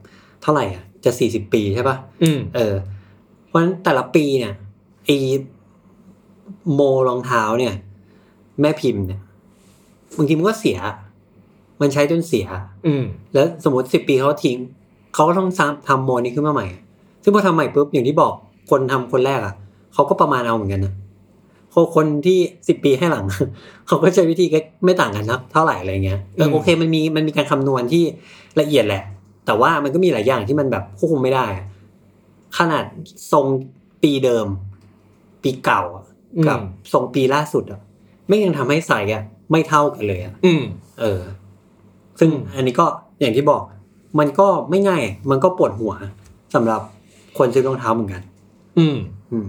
[0.42, 2.74] เท่าไหร่อะจะสี่สิบปีใช่ปะอืมเออ
[3.46, 4.52] เพราะฉะนั้นแต่ละปีเนี่ย
[5.04, 5.10] ไอ
[6.72, 7.74] โมรองเท้าเนี่ย
[8.60, 9.20] แม่พิมพ์เนี่ย
[10.16, 10.78] บางทีมันก็เสีย
[11.80, 12.46] มันใช้จนเสีย
[12.86, 14.58] อืมแล้วสมมติสิบปีเขาทิ้ง
[15.14, 16.66] เขาก็ต้องซ้ำทำโมนี้ขึ้นมาใหม่
[17.22, 18.32] ซึ่งพอทำใหม่ปุ๊บอย่างที่บอก
[18.70, 19.54] คนทำคนแรกอะ
[19.94, 20.94] เขาก็ประมาณเอาเหมือนกันนะ
[21.74, 23.24] คนคนที่สิบปีให้หลัง
[23.86, 28.04] เขาก็ใช้วิธีก็ไม่ต่างกันนะเท่าไหร่อะไรเงี้ยเอออืมโอเคมันมีมันมีการคำนวณที่
[28.60, 29.02] ละเอียดแหละ
[29.46, 31.66] แต่ว่ามันก็มีหลายอย่างที่มันแบบควบคุมไม่ได้อะ
[32.58, 32.84] ขนาด
[33.32, 33.46] ทรง
[34.02, 34.46] ปีเดิม
[35.42, 36.04] ปีเก่าอะ
[36.46, 36.58] กับ
[36.92, 37.80] ทรงปีล่าสุดอะ
[38.28, 40.62] ไม่ยังทำให้ใส่อะ ไม่เท่ากันเลยอะอืม
[41.00, 41.20] เออ
[42.18, 42.86] ซึ่งอืมอันนี้ก็
[43.20, 43.62] อย่างที่บอก
[44.18, 45.92] มันก็ไม่ง่าย มันก็ปวดหัว
[46.54, 46.80] สำหรับ
[47.38, 48.22] คนซื้อรองเท้าเหมือนกัน
[48.78, 48.96] อืม
[49.30, 49.46] อืม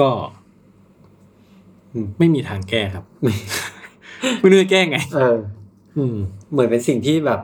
[0.00, 0.08] ก็
[1.92, 3.04] อืม ไม่มีทางแก้ครับ
[4.40, 5.36] ไม่รู้จะแก้ไง เออ
[5.96, 6.16] อืม
[6.50, 7.40] เหมือนเป็นสิ่งที่แบบ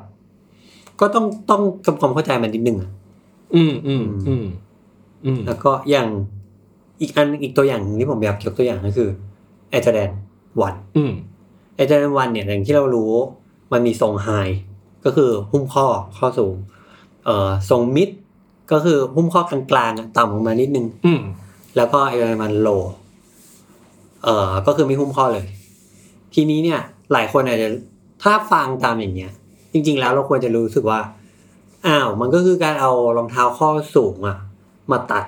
[1.01, 2.91] ก็ต้องต้องทำความเข้าใจมันนิดนึงอะ
[3.55, 4.45] อืมอืมอืม
[5.27, 6.09] อืมแล้วก็อย่าง
[7.01, 9.09] อีกอันอีกตัวอย่างหนึ่งที่ผมอยากยกตัวอย่างก็คือ
[9.71, 10.11] แอจแดน
[10.63, 11.13] วัน อืม
[11.75, 13.13] แอจแดนวันเนี่ยอย่างที่เรารู้
[13.73, 14.29] มันมีทรงไฮ
[15.05, 15.87] ก็คือหุ้มข้อ
[16.19, 16.55] ข้อสูง
[17.25, 18.09] เอ่อทรงมิด
[18.73, 21.21] ก็คือหุ้มข้อกลางๆอะต่ำลงมานิดนึง อืม
[21.77, 22.69] แล้วก็ไอ้มันโล
[24.25, 25.47] เอ่อ ก็คือไม่หุ้มข้อเลย
[26.35, 26.81] ทีนี้เนี่ย
[27.13, 27.69] หลายคนอาจจะ
[28.23, 29.33] ถ้าฟังตามอย่างเงี้ย
[29.73, 31.01] จริง ๆ แล้วเราควรจะรู้สึกว่า
[31.87, 34.37] อ้าว มันก็คือการเอารองเท้าข้อสูงอะ
[34.93, 35.25] มาตัด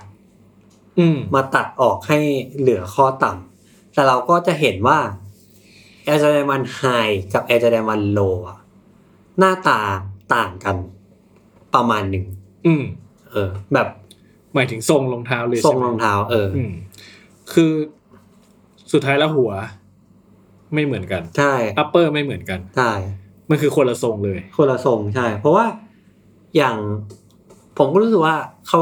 [0.98, 2.18] อืมมาตัดออกให้
[2.58, 4.98] เหลือข้อต่ำแต่เราก็จะเห็นว่า
[6.06, 8.58] Air Jordan 1 High กับ Air Jordan 1 Low อะ
[9.38, 9.80] หน้าตา
[10.34, 10.76] ต่างกัน
[11.74, 12.24] ประมาณหนึ่ง
[12.66, 12.84] อืม
[13.30, 13.88] เออ แบบ
[14.54, 16.72] หมายถึงทรงรองเท้าเลยทรงใช่ไหมรองเท้า เออออืม
[17.52, 17.72] คือ
[18.92, 19.52] สุดท้ายแล้วหัว
[20.74, 22.92] ไม่เหมือนกันใช่อัปเปอร์ไม่เหมือนกันใช่
[23.50, 25.66] มันคือคนละทรงเลย คนละทรงใช่ เพราะว่า
[26.56, 26.76] อย่าง
[27.78, 28.36] ผมก็รู้สึกว่า
[28.68, 28.80] เขา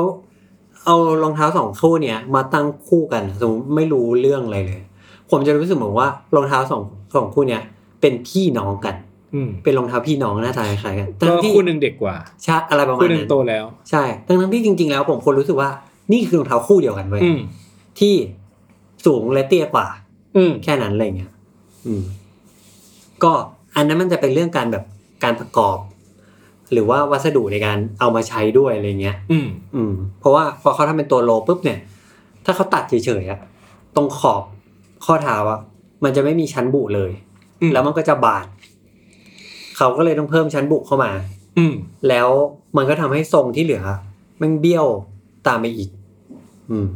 [0.84, 4.82] เอารองเท้าสองคู่เนี้ยมาตั้งคู่กันสมมติไม่รู้เรื่องอะไรเลย
[5.30, 6.82] ผมจะรู้สึกเหมือนว่ารองเท้าสอง
[7.16, 7.62] สองคู่เนี้ย
[8.00, 8.94] เป็นพี่น้องกัน
[9.34, 15.70] อืมเป็นรองเท้าพี่น้องหน้าตาคล้ายๆกันก็ทั้งที่คู่หนึ่งเด็กกว่าใช่อะไรประมาคู่ณหนึ่งนั้นโตแล้ว ใช่ทั้งทั้งๆที่จริง ๆ แล้วผมคนรู้สึกว่า
[16.12, 17.40] นี่คือรองเท้าคู่เดียวกันเว้ยอืม
[18.00, 18.14] ที่
[19.06, 19.86] สูงและเตี้ยกว่า
[20.36, 21.30] อืมแค่นั้นอะไรเงี้ย
[21.86, 22.02] อืม
[23.22, 23.32] ก็
[23.76, 24.84] อันนั้นมันจะเป็นเรื่องการแบบ
[25.24, 25.78] การประกอบ
[26.72, 31.78] หรือว่าวัสดุในการเอามาใช้ด้วยอะไรเงี้ย อืม อืม เพราะว่าพอเขาทำเป็นตัวโลปุ๊บเนี่ย
[32.44, 33.40] ถ้าเขาตัดเฉยๆอะ
[33.96, 34.42] ตรงขอบ
[35.04, 35.60] ข้อเท้าอะ
[36.04, 37.10] มันจะไม่มีชั้นบุเลย
[37.60, 38.46] อืมแล้วมันก็จะบาด
[39.76, 41.10] เขาก็เลยต้องเพิ่มชั้นบุเข้ามา
[41.58, 41.74] อืม
[42.08, 42.28] แล้ว
[42.76, 43.82] มันก็ทำให้ทรงที่เหลือ
[44.42, 44.86] มันเบี้ยว
[45.46, 45.90] ตามไปอีก
[46.70, 46.86] อืม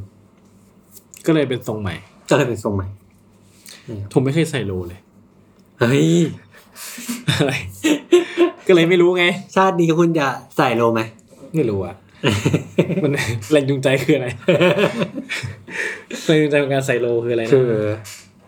[1.26, 1.94] ก็เลยเป็นทรงใหม่
[2.28, 2.88] ก็เลยเป็นทรงใหม่
[4.12, 5.00] ผมไม่เคยใส่โลเลย
[5.80, 6.11] เฮ้ย
[7.28, 7.52] อะไร
[8.66, 9.24] ก็เลยไม่รู้ไง
[9.56, 11.00] ชาตินี้คุณจะใส่โลไหม
[11.56, 11.94] ไม่รู้อะ
[13.02, 13.12] มัน
[13.52, 14.28] แรงจูงใจคืออะไร
[16.26, 17.72] แรงจูงใจของการใส่โลคืออะไรนะคือ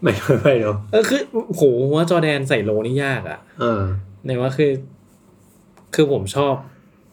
[0.03, 1.23] ไม่รู้ไม่รู้เออคือ
[1.57, 1.63] โห
[1.95, 3.83] ว่าจอแดนใส่โลนี่ยากอะเออ
[4.27, 4.73] ในว่าคือ
[5.95, 6.55] คือผมชอบ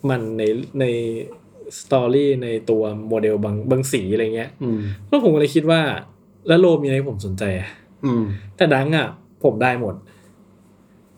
[0.09, 0.43] มันใน
[0.79, 0.85] ใน
[1.79, 5.81] สตอรี่ในตัวโมเดลบางบางสีอะไรเงี้ยอืมแล้วผมก็เลยคิดว่า
[6.47, 7.69] แล้วโลมีอะไรให้ผมสนใจอะ
[8.05, 8.23] อืม
[8.57, 9.07] แต่ดังอะ
[9.43, 9.95] ผมได้หมด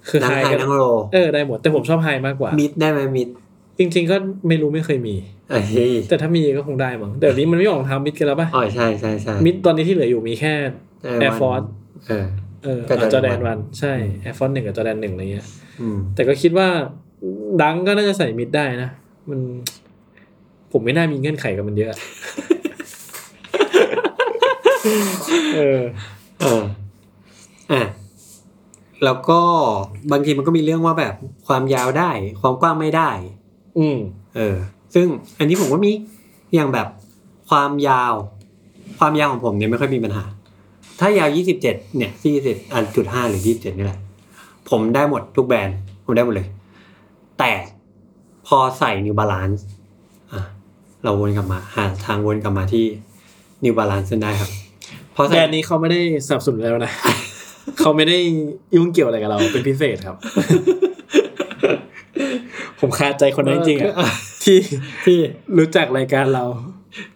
[0.07, 3.27] คือนังไฮไฮก็นังโลเออได้หมด แต่ผมชอบไฮมากกว่า มิดได้ไหมมิด
[3.79, 4.15] จริง ๆ ก็
[4.47, 5.15] ไม่รู้ไม่เคยมี
[5.49, 10.53] เอ้ยแต่ถ้ามีก็คงได้มั้งเดี๋ยวนี้มันไม่ออกรองเท้ามิดกันแล้วป่ะอ๋อใช่ใช่ใช่มิดตอนนี้ที่เหลืออยู่มีแค่
[11.23, 11.67] Air Force
[12.07, 12.25] เออ
[12.63, 13.93] เออกับจอแด Jordan นวันใช่
[14.25, 15.45] Air Force หนึ่งกับจอแดนหนึ่งอะไรเงี้ย
[15.81, 16.67] อืมแต่ก็คิดว่า
[17.61, 18.89] ดังก็น่าจะใส่มิดได้นะ
[19.29, 19.39] มัน
[20.71, 21.91] ผมไม่น่ามีเงื่อนไขกับมันเยอะ
[25.55, 25.81] เออ
[26.41, 26.63] เออ
[27.71, 27.81] อะ
[29.03, 29.41] แล้วก็
[30.11, 31.13] บางทีมันก็มีเรื่องว่าแบบ
[31.47, 33.09] ความยาวได้ ความกว้างไม่ได้
[33.79, 33.97] อืม
[34.35, 34.55] เออ
[34.95, 35.07] ซึ่ง
[35.39, 35.91] อันนี้ผมก็มี
[36.55, 36.87] อย่างแบบ
[37.49, 38.13] ความยาว
[38.99, 40.23] ความยาวของผมเนี่ยไม่ค่อยมีปัญหา
[40.99, 43.99] ถ้ายาว27เนี่ย40อันจุดห้าหรือ27นี่แหละ
[44.69, 46.47] ผมได้หมดทุกแบรนด์ผมได้หมดเลย
[47.39, 47.51] แต่
[48.47, 49.59] พอใส่ New Balance
[50.33, 50.41] อะ
[51.03, 52.85] เราวนกลับมาหาทางวนกลับมาที่
[53.63, 54.49] New Balance ได้ครับ
[55.15, 56.93] พอแบใส่รนด์นี้เขาไม่ได้สนับสนุนแล้วนะ
[57.79, 58.17] เขาไม่ได้
[58.75, 60.15] ยุ่งเกี่ยวอะไรกับเราเป็นพิเศษครับ
[62.79, 63.91] ผมคาใจคนนั้นจริงๆอะ
[64.43, 64.57] ที่
[65.05, 65.17] ที่
[65.57, 66.45] รู้จักรายการเรา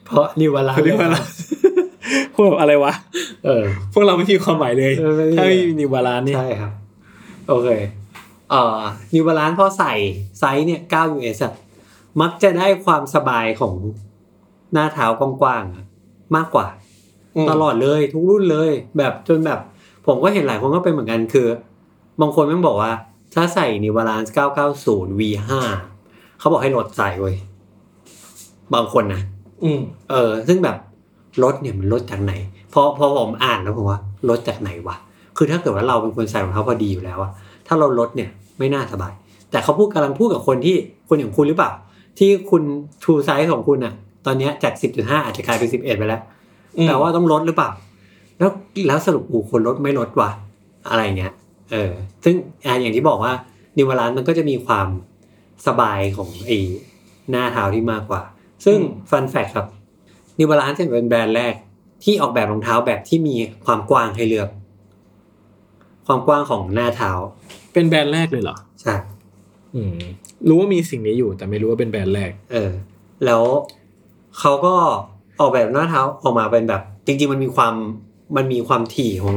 [0.05, 1.17] เพราะ New Balance เขาเรียกว่าอะไร
[2.35, 2.93] พวกอะไรวะ
[3.45, 3.63] เออ
[3.93, 6.71] พวกเราไม่มีความหมายเลยเออไม่มีถ้าไม่มีนิวบาลานนี่ใช่ครับ
[7.47, 7.69] โอเค
[8.49, 8.79] เอ่อ
[9.13, 9.93] New Balance พอใส่
[10.39, 11.53] ไซส์เนี่ย9 US อะ
[12.21, 13.73] มักจะได้ความสบายของ
[14.73, 15.85] หน้าเท้ากว้างๆอะ
[16.35, 16.67] มากกว่า
[17.49, 19.59] ตลอดเลยทุกรุ่นเลย แบบจนแบบ
[20.07, 21.47] ผมก็เห็นหลายคนก็เป็นเหมือนกันคือ
[22.21, 22.91] บางคนแม่งบอกว่า
[23.33, 24.29] ถ้าใส่ New Balance
[24.75, 25.51] 990 V5
[26.39, 27.35] เขาบอกให้ลดใส่เว้ย
[28.73, 29.21] บางคนนะ
[29.63, 30.77] อืมเออ ซึ่งแบบ
[31.43, 32.33] รถเนี่ยมันลดจากไหน
[32.73, 34.95] พอพอผมอ่านแล้วผมว่าลดจากไหนวะ
[35.37, 37.31] คือถ้าเกิดว่าเราเป็นคนใส่รองเท้าพอดีอยู่แล้วอะ
[37.67, 38.29] ถ้าเราลดเนี่ย
[38.59, 39.13] ไม่น่าสบาย
[39.51, 40.75] แต่เขาพูดกำลังพูดกับคนที่
[41.09, 41.71] คนอย่างคุณหรือเปล่า
[42.19, 42.63] ที่คุณ
[43.03, 43.93] ทูไซส์ของคุณอะ
[44.25, 46.21] ตอนเนี้ยจาก10.5อาจจะกลายเป็น11ไปแล้ว
[46.77, 47.69] อืมแต่ว่าต้องลดหรือเปล่า
[48.39, 48.51] แล้ว
[48.87, 50.29] แล้วสรุปอูคนลดไม่ลดวะ
[50.89, 51.33] อะไรเงี้ย
[51.71, 51.91] เออ
[52.23, 53.33] ซึ่งอ่าอย่างที่บอกว่า
[53.77, 54.87] นิวบาลานมันก็จะมีความ
[55.67, 56.57] สบายของไอ้
[57.31, 58.21] หน้าเท้าที่มากกว่า
[58.65, 58.77] ซึ่ง
[59.09, 59.67] ฟันแฟกครับ
[60.37, 61.53] นิวบาลานจะเป็นแบรนด์แรก
[62.03, 64.49] ที่ออกแบบรองเท้าแบบที่มีความกว้างให้เลือก
[66.07, 67.11] ความกว้างของหน้าเท้า
[67.73, 68.93] เป็นแบรนด์แรกเลยเหรอใช่
[69.75, 69.95] อืม
[70.47, 72.71] รู้ว่ามีสิ่งนี้อยู่ แต่ไม่รู้ว่าเป็นแบรนด์แรก เออ
[73.25, 73.43] แล้ว
[74.39, 74.75] เขาก็
[75.39, 77.73] ออกแบบหน้าเท้าออกมาเป็นแบบ จริง ๆ มันมีความ
[78.37, 79.35] มันมีความถี่ของ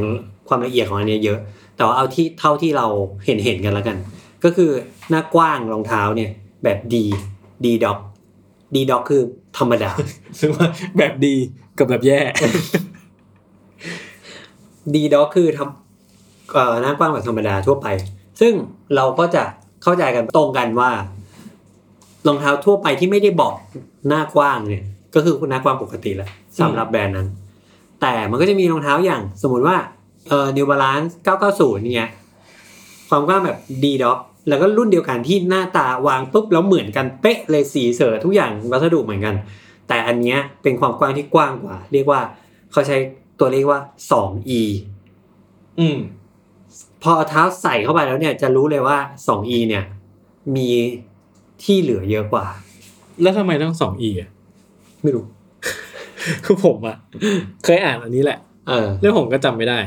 [0.49, 1.39] ความละเอียดของอันเนี้ยเยอะ
[1.77, 2.87] แต่ว่าเอาที่เท่าที่เรา
[3.25, 3.97] เห็นเห็นกันแล้วกัน
[4.45, 4.71] ก็คือ
[5.11, 6.31] หน้ากว้างรองเท้าเนี่ย
[6.65, 7.05] แบบดี
[7.65, 7.99] ดีด็อก
[8.75, 9.23] ดีด็อกคือ
[9.59, 9.91] ธรรมดา
[10.41, 11.35] ซึ่งว่าแบบดี
[11.79, 12.21] กับแบบแย่
[14.95, 17.87] ดีด็อกคือทำเอ่อหน้ากว้างแบบธรรมดาทั่วไป
[18.41, 18.53] ซึ่ง
[18.97, 19.43] เราก็จะ
[19.83, 20.91] เข้าใจกันตรงกันว่า
[22.27, 23.55] รองเท้าทั่วไปที่ไม่ได้บอก
[24.09, 24.85] หน้ากว้างเนี่ย
[25.15, 26.29] ก็คือหน้ากว้างปกติแหละ
[26.61, 27.29] สำหรับแบรนด์นั้น
[28.01, 29.77] แต่มันก็จะมีรองเท้าอย่างสมมุติว่า
[30.29, 31.11] เอ่อ New Balance
[31.47, 32.11] 990เนี่ย
[33.09, 34.19] ความกว้างแบบ D Doc
[34.49, 39.35] แล้วก็รุ่นเดียวกันที่หน้าตาวางปุ๊บแล้วเหมือนกันเป๊ะเลยสีเสือทุกอย่างวัสดุเหมือนกัน
[39.89, 42.21] แต่อันเนี้ยเป็นความกว้างที่กว้างกว่า เรียกว่า
[42.73, 42.97] เขาใช้
[43.41, 43.81] ตัวเลขว่า
[44.11, 44.61] 2e
[45.79, 45.99] อืม
[47.03, 49.85] พอเอาเท้าใส่เข้าไปแล้วเนี่ยจะรู้เลยว่า 2e เนี่ย
[50.57, 50.69] มี
[51.63, 52.47] ที่เหลือเยอะกว่า
[53.23, 54.31] แล้วทำไมต้องสองอีอะ
[55.03, 55.25] ไม่รู้
[56.45, 56.97] คือผมอะ
[57.65, 58.39] เคยอ่านอันนี้แหละ
[58.69, 59.79] เออแล้วผมก็จำไม่ได้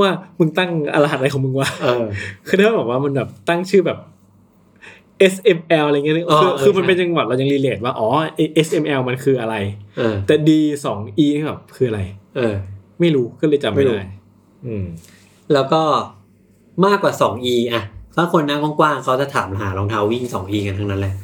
[0.00, 2.04] ว่ามึงตั้งอะไรหัสอะไรของมึงวะเออ
[2.46, 3.98] คือถ้าบอกว่ามันแบบตั้งชื่อแบบ
[5.34, 9.54] SML อะไรเงี้ยอ๋อคือเออคือมันใช่เป็นจังหวัดเรายังรีเลทว่าอ๋อไอ้ SML มันคืออะไร
[9.98, 10.50] เออแต่ D
[10.84, 12.00] สอง E นี่แบบคืออะไร
[12.36, 12.54] เออ
[13.00, 14.08] ไม่รู้ก็เลยจำไม่ไม่รู้ได้
[14.66, 14.84] อืม
[15.52, 15.82] แล้วก็
[16.86, 17.82] มากกว่า 2e อะ
[18.16, 21.14] ถ้าคนหน้ากว้างๆเขาจะถามหารองเท้าวิ่ง 2e กันทั้งนั้นแหละ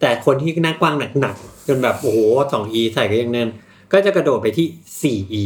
[0.00, 2.18] แต่คนที่หน้ากว้างหนักๆจนแบบโอ้โห
[2.52, 3.48] 2e ใส่ก็ยังแน่น
[3.92, 5.44] ก็จะกระโดดไปที่ 4e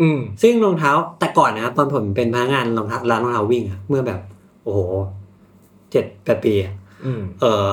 [0.00, 4.20] อืมซึ่งรองเท้าแต่ก่อนนะครับตอนผมเป็นพนักงานรองเท้าร้านรองเท้าวิ่งอะเมื่อแบบ
[4.62, 4.80] โอ้โห
[5.90, 6.72] เจ็ดแปดปีอะ
[7.04, 7.70] อืมเออ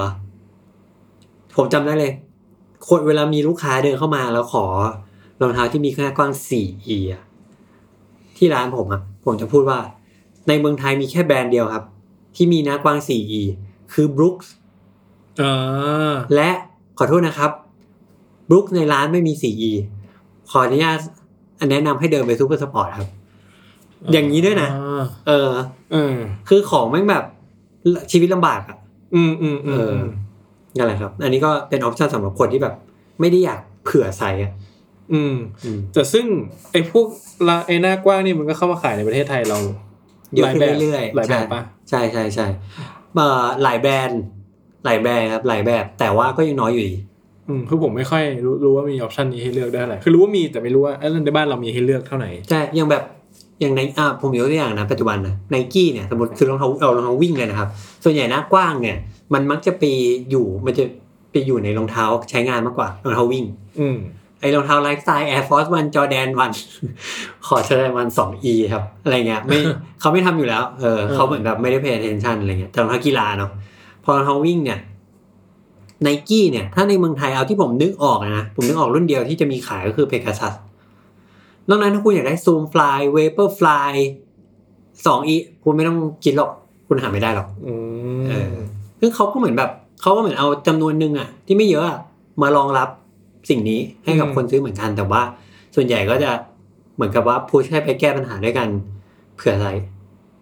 [1.56, 2.14] ผมจำได้เลย
[2.88, 4.66] คนเวลามีลูกค้าเดินเข้ามาแล้วขอ
[5.42, 7.22] รองเท้าที่มีขนาดกว้าง 4e อะ
[8.38, 9.80] ที่ร้านผมอะผมจะพูดว่า
[10.48, 11.84] ในเมืองไทยมีแค่แบรนด์เดียวครับ
[12.36, 13.42] ที่มีหน้ากว้าง 4e
[13.94, 14.48] คือ Brooks
[15.42, 16.50] อ่าและ
[16.98, 17.52] ขอโทษนะครับ
[18.50, 19.72] Brooks ในร้านไม่มี 4e
[20.50, 21.00] ขออนุญาต
[21.72, 23.10] แนะนำให้เดินไป Supersports ครับ
[24.14, 25.52] อย่างนี้ด้วยนะอ่าเออ
[25.92, 26.16] เออ
[26.50, 27.24] คือของแม่งแบบ
[28.12, 28.78] ชีวิตลำบากอะ
[29.16, 30.04] อืมอืมอืมเออ
[30.78, 32.74] นั่นแหละครับ อันนี้ก็เป็น option สำหรับคนที่แบบ
[33.20, 34.52] ไม่ได้อยากเผื่อใส่อะ
[35.14, 36.26] อืมอืมแต่ซึ่ง
[36.72, 37.08] ไอ้พวก
[37.48, 39.58] ละไอ้หน้ากว้างนี่มันก็เข้ามาขายในประเทศไทยเรา
[40.36, 42.46] เยอะขึ้นเรื่อยๆหลายแบบปะใช่ใช่ใช่
[43.16, 44.22] เอ่อหลายแบรนด์
[44.86, 46.96] หลายแบรนด์ครับ หลายแบบ แต่ว่าก็ยังน้อยอยู่ดี
[47.50, 53.04] อืมคือผมไม่ค่อยรู้รู้ว่ามีออปชันนี้ให้เลือกได้อะไรคือรู้ว่ามีแต่ไม่รู้ว่าเอ้ยในบ้านเรามีให้เลือกเท่าไหร่ใช่อย่างแบบ
[53.62, 57.70] อย่างในอ่าผมยกตัวอย่างนะปัจจุบันนะไนกี้เนี่ยสมมติคือรองเท้าเอารองเท้าวิ่งเลยนะครับ
[58.04, 58.98] ส่วนใหญ่หน้ากว้างเนี่ย
[59.34, 59.84] มันมักจะไป
[60.30, 60.84] อยู่มันจะ
[61.32, 63.46] ไปอยู่ในรองเท้าใช้งานมากกว่ารองเท้าวิ่ง
[63.80, 63.98] อืม
[64.42, 66.54] ไอรองเท้าไลฟ์สไตล์ Air Force One Jordan One
[67.48, 69.60] ขอ Jordan One 2 E ครับ อะไรเงี้ยไม่
[70.00, 73.52] เขาไม่ทำอยู่แล้วเออเออเขาเหมือนแบบไม่ได้ pay attention อะไรเงี้ยแต่รองเท้ากีฬาเนาะ
[74.04, 74.80] พอรองเท้าวิ่งเนี่ย
[76.04, 80.54] ไนกี้เนี่ย ถ้าในเมืองไทยเอาที่ผมนึกออกนะ ผมนึกออกรุ่นเดียวที่จะมีขายก็คือ Pegasus
[81.70, 83.94] นอกนั้นถ้าคุณอยากได้ Zoom Fly Vapor Fly
[85.06, 86.52] 2 E คุณไม่ต้องคิดหรอก
[86.88, 87.74] คุณหาไม่ได้หรอกอื
[88.30, 88.56] เอมอ
[89.00, 89.72] ซึ่งเขาก็เหมือนแบบ
[90.02, 92.00] เขาก็เหมือนเอาจำนวนหนึ่งอะที่ไม่เยอะอะ
[92.42, 92.90] มารองรับ
[93.50, 95.22] สิ่งนี้ให้กับอืมคนซื้อเหมือนกัน แต่ว่า
[95.76, 96.32] ส่วนใหญ่ก็จะ
[96.96, 98.68] เหมือนกับว่าพุชให้ไปแก้ปัญหาด้วยกัน
[99.36, 99.70] เผื่ออะไร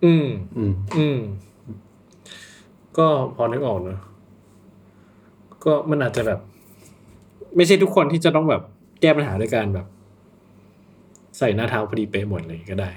[0.06, 0.26] อืม
[0.58, 1.18] อืม อืม
[2.98, 4.00] ก็พอนึกออกเนอะ
[5.66, 6.40] ก็มันอาจจะแบบ
[7.56, 8.62] ไม่ใช่ทุกคนที่จะต้องแบบ
[9.02, 9.86] แก้ปัญหาด้วยการแบบ
[11.38, 12.90] ใส่หน้าเท้าพอดีเป๊ะหมดเลยก็ได้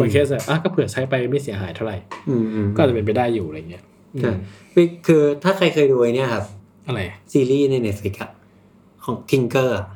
[0.00, 1.96] บางเคสอะอะก็เผื่อใช้ไปไม่เสียหายเท่าไหร่
[2.28, 3.82] อืมอืมก็อาจจะเป็นไปได้อยู่อะไรเงี้ย
[4.14, 4.32] อืมใช่
[5.06, 6.44] คือถ้าใครเคยดูไอ้เนี่ยครับ
[6.86, 7.00] อะไร
[7.32, 8.30] ซีรีส์ใน Netflix อะ
[9.04, 9.86] ของ Tinker อะ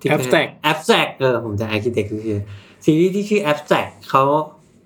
[0.00, 2.40] Tinker Abstract Abstract เออผมจะ Architect คือ
[2.84, 4.22] ซีรีส์ที่ชื่อ Abstract เขา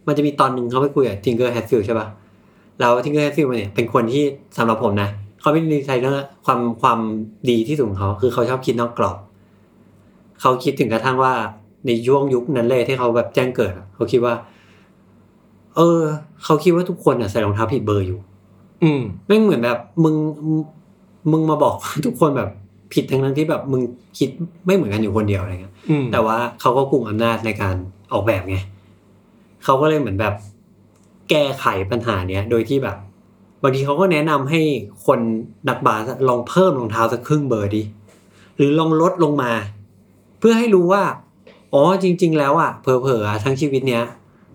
[0.06, 2.08] มันจะมีตอนหนึ่งเขาไปคุยกับ Tinker Hatfield ใช่ป่ะ
[2.80, 4.24] แล้ว Tinker Hatfield เนี่ยเป็นคนที่
[4.58, 5.08] สำหรับผมนะ
[5.42, 6.98] เขาเป็นดีไซเนอร์ความความ
[7.50, 9.16] ดีที่สุดของเขาคือเขาชอบคิดนอกกรอบ
[10.40, 11.32] เขาคิดถึงกระทั่งว่า
[11.86, 14.34] ในช่วงยุคนั้นเลยที่เขาแบบแจ้งเกิดอะเขาคิดว่า
[15.76, 16.00] เออ
[16.44, 18.18] เขาคิดว่าทุกคนอะใส่รองเท้าผิดเบอร์อยู่
[18.82, 20.14] อืมแม่งเหมือนแบบ มึง
[21.30, 21.76] มึงมาบอก
[22.06, 22.50] ทุกคนแบบ
[22.94, 23.82] ผิดทั้งนั้นที่แบบมึง
[24.18, 24.30] คิด
[24.66, 27.74] ไม่เหมือนกันอยู่คนเดียวอะไรเงี้ยอืมแต่ว่าเขาก็กุมอำนาจในการ
[28.12, 28.58] ออกแบบไง
[29.64, 30.34] เขาก็เลยเหมือนแบบ
[31.30, 32.96] แก้ไขปัญหาเนี้ย โดยที่แบบ
[33.62, 34.60] บางทีเขาก็แนะนำให้
[35.06, 35.20] คน
[35.68, 37.82] นักบาสลองเพิ่มรองเท้าสักครึ่งเบอร์ดิ
[38.56, 39.52] หรือลองลดลงมา
[40.38, 41.02] เพื่อให้รู้ว่า
[41.74, 44.02] อ๋อจริง ๆ แล้วอะเผลอๆอะทั้งชีวิตเนี้ย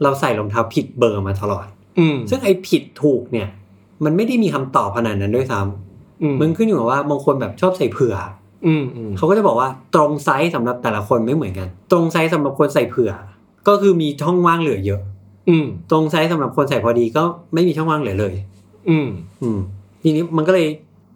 [0.03, 1.67] เราใส่รองเท้าผิดเบอร์มาตลอด
[1.99, 3.47] อืมซึ่งไอ้ผิดถูกเนี่ย
[4.03, 8.15] มันไม่ได้มีคำตอบขนาดนั้นด้วยซ้ำอืมมันขึ้นอยู่กับว่าบางคนแบบชอบใส่เผื่อ
[8.67, 13.11] อืมอืมเขาก็จะบอกว่าตรงไซส์สำหรับแต่ละคนไม่เหมือนกัน ตรงไซส์สำหรับคนใส่เผื่อ
[13.67, 15.01] ก็คือมีช่องว่างเหลือเยอะ
[15.49, 18.33] อืมตรงไซส์สำหรับคนใส่พอดีก็ไม่มีช่องว่างเหลือเลย
[18.89, 19.07] อืม
[19.41, 19.59] อืม
[20.01, 20.67] ทีนี้มันก็เลย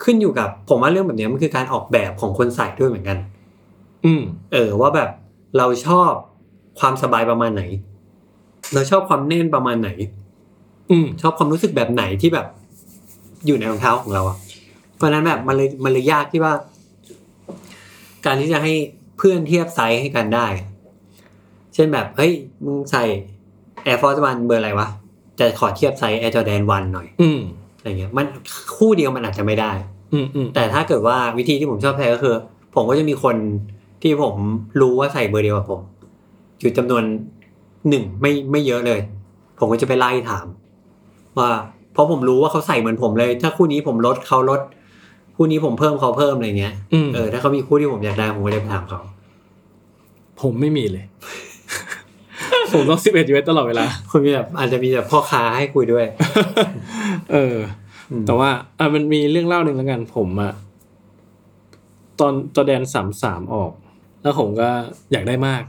[0.03, 3.17] ขึ้นอยู่กับ ผมว่าเรื่องแบบเนี้ยมันคือการออกแบบของคนใส่ด้วยเหมือนกัน
[4.05, 4.21] อืม
[4.53, 5.09] เออว่าแบบ
[5.57, 6.11] เราชอบ
[6.79, 7.63] ความสบายประมาณไหน
[8.73, 9.89] เราชอบความแน่นประมาณไหน
[10.91, 12.47] อืม ชอบความรู้สึกแบบไหนที่แบบ
[13.45, 14.37] อยู่ในรองเท้าของเราอะ
[14.95, 16.53] เพราะฉะนั้นแบบมันเลยมันเลยยากที่ว่า
[18.25, 18.73] การที่จะให้
[19.17, 20.47] เพื่อนเทียบไซส์ให้กันได้
[21.73, 22.33] เช่นแบบเฮ้ย
[22.65, 23.03] มึงใส่
[23.85, 24.87] Air Force One เบอร์อะไรวะ
[25.39, 27.39] จะขอเทียบไซส์ Air Jordan 1หน่อย อืม
[27.81, 28.25] อะไรเงี้ยมัน
[28.75, 29.71] คู่เดียวมันอาจจะไม่ได้
[30.13, 32.35] อืมอืมแต่ถ้าเกิดว่าวิธีที่ผมชอบใช้ก็คือ
[32.75, 33.35] ผมก็จะมีคน
[34.01, 34.35] ที่ผม
[34.81, 35.81] รู้ว่าใส่เบอร์เดียวกับผม
[36.59, 37.03] อยู่จำนวน
[37.89, 38.99] หนึ่งไม่ไม่เยอะเลย
[39.59, 40.45] ผมก็จะไปไล่ถาม
[41.37, 41.49] ว่า
[41.93, 44.61] เพราะผมรู้ว่าเขาใส่เหมือนผมเลย ถ้าคู่นี้ผมลดเขาลด
[45.35, 48.99] คู่นี้ผมเพิ่มเขาเพิ่มอะไรเงี้ยอืมเออถ้าเขามีคู่ที่ผมอยากได้ผมก็จะไปถามเขา
[50.41, 51.05] ผมไม่มีเลย
[52.73, 56.05] ผมต้องสิบเอ็ด US ตลอดเวลาคุณมีแบบอาจจะมีแบบพ่อค้าให้คุยด้วย
[57.31, 57.55] เออ
[58.11, 58.49] อมแต่ว่า
[58.79, 60.53] อะมันมีเรื่องเล่าหนึ่งแล้วกัน ผมอะ
[62.19, 63.71] ตอนจอแดนสามสามออก
[64.23, 64.69] แล้วผมก็
[65.11, 65.61] อยากได้มาก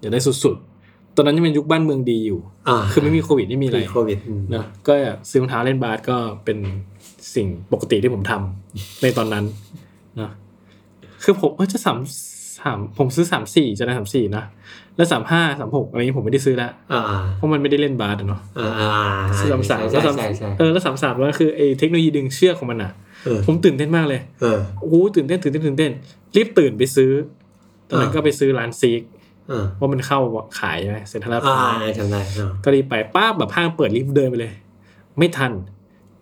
[0.00, 4.94] อยากได้สุดๆ ตอนนั้นยังเป็นยุคบ้านเมืองดีอยู่อ่าคือไม่มีโควิดไม่มีอะไรมีโควิดอืมเนอะก็
[5.30, 6.58] ซื้อรองเท้าเล่นบาสก็เป็น
[7.34, 9.44] สิ่งปกติที่ผมทำในตอนนั้น
[10.16, 10.30] เนอะ
[11.22, 11.98] คือผมเออจะสาม
[12.60, 14.44] สามผมซื้อสามสี่จะได้สามสี่นะ
[14.96, 17.02] แล้วสามห้าสามหกอะไรนี้ผมไม่ได้ซื้อละอ่า
[17.36, 18.90] เพราะมันไม่ได้เล่นบาสอะเนาะอ่าอ่า
[19.38, 22.92] ซื้อสามสามใช่แล้วสามใช่ใช่เออแล้วสามสามแล้วคือไอ้เทคโนโลยีดึงเชือกของมันอะ
[23.24, 25.92] เออผมตื่นเต้นมากเลยเออโอ้โหตื่นเต้นตื่นเต้นตื่นเต้น
[26.36, 27.10] รีบตื่นไปซื้อ
[27.88, 29.02] ตอนนั้นอ่าก็ไปซื้อร้านซีก
[29.48, 30.20] เออว่ามันเข้า
[30.60, 34.52] ขายใช่ไหมเซ็นทรัลลาดพอ่าร้าวจำได้เออก็รีบไปป้าบแบบห้างเปิดรีบเดินไปเลย
[35.18, 35.52] ไม่ทัน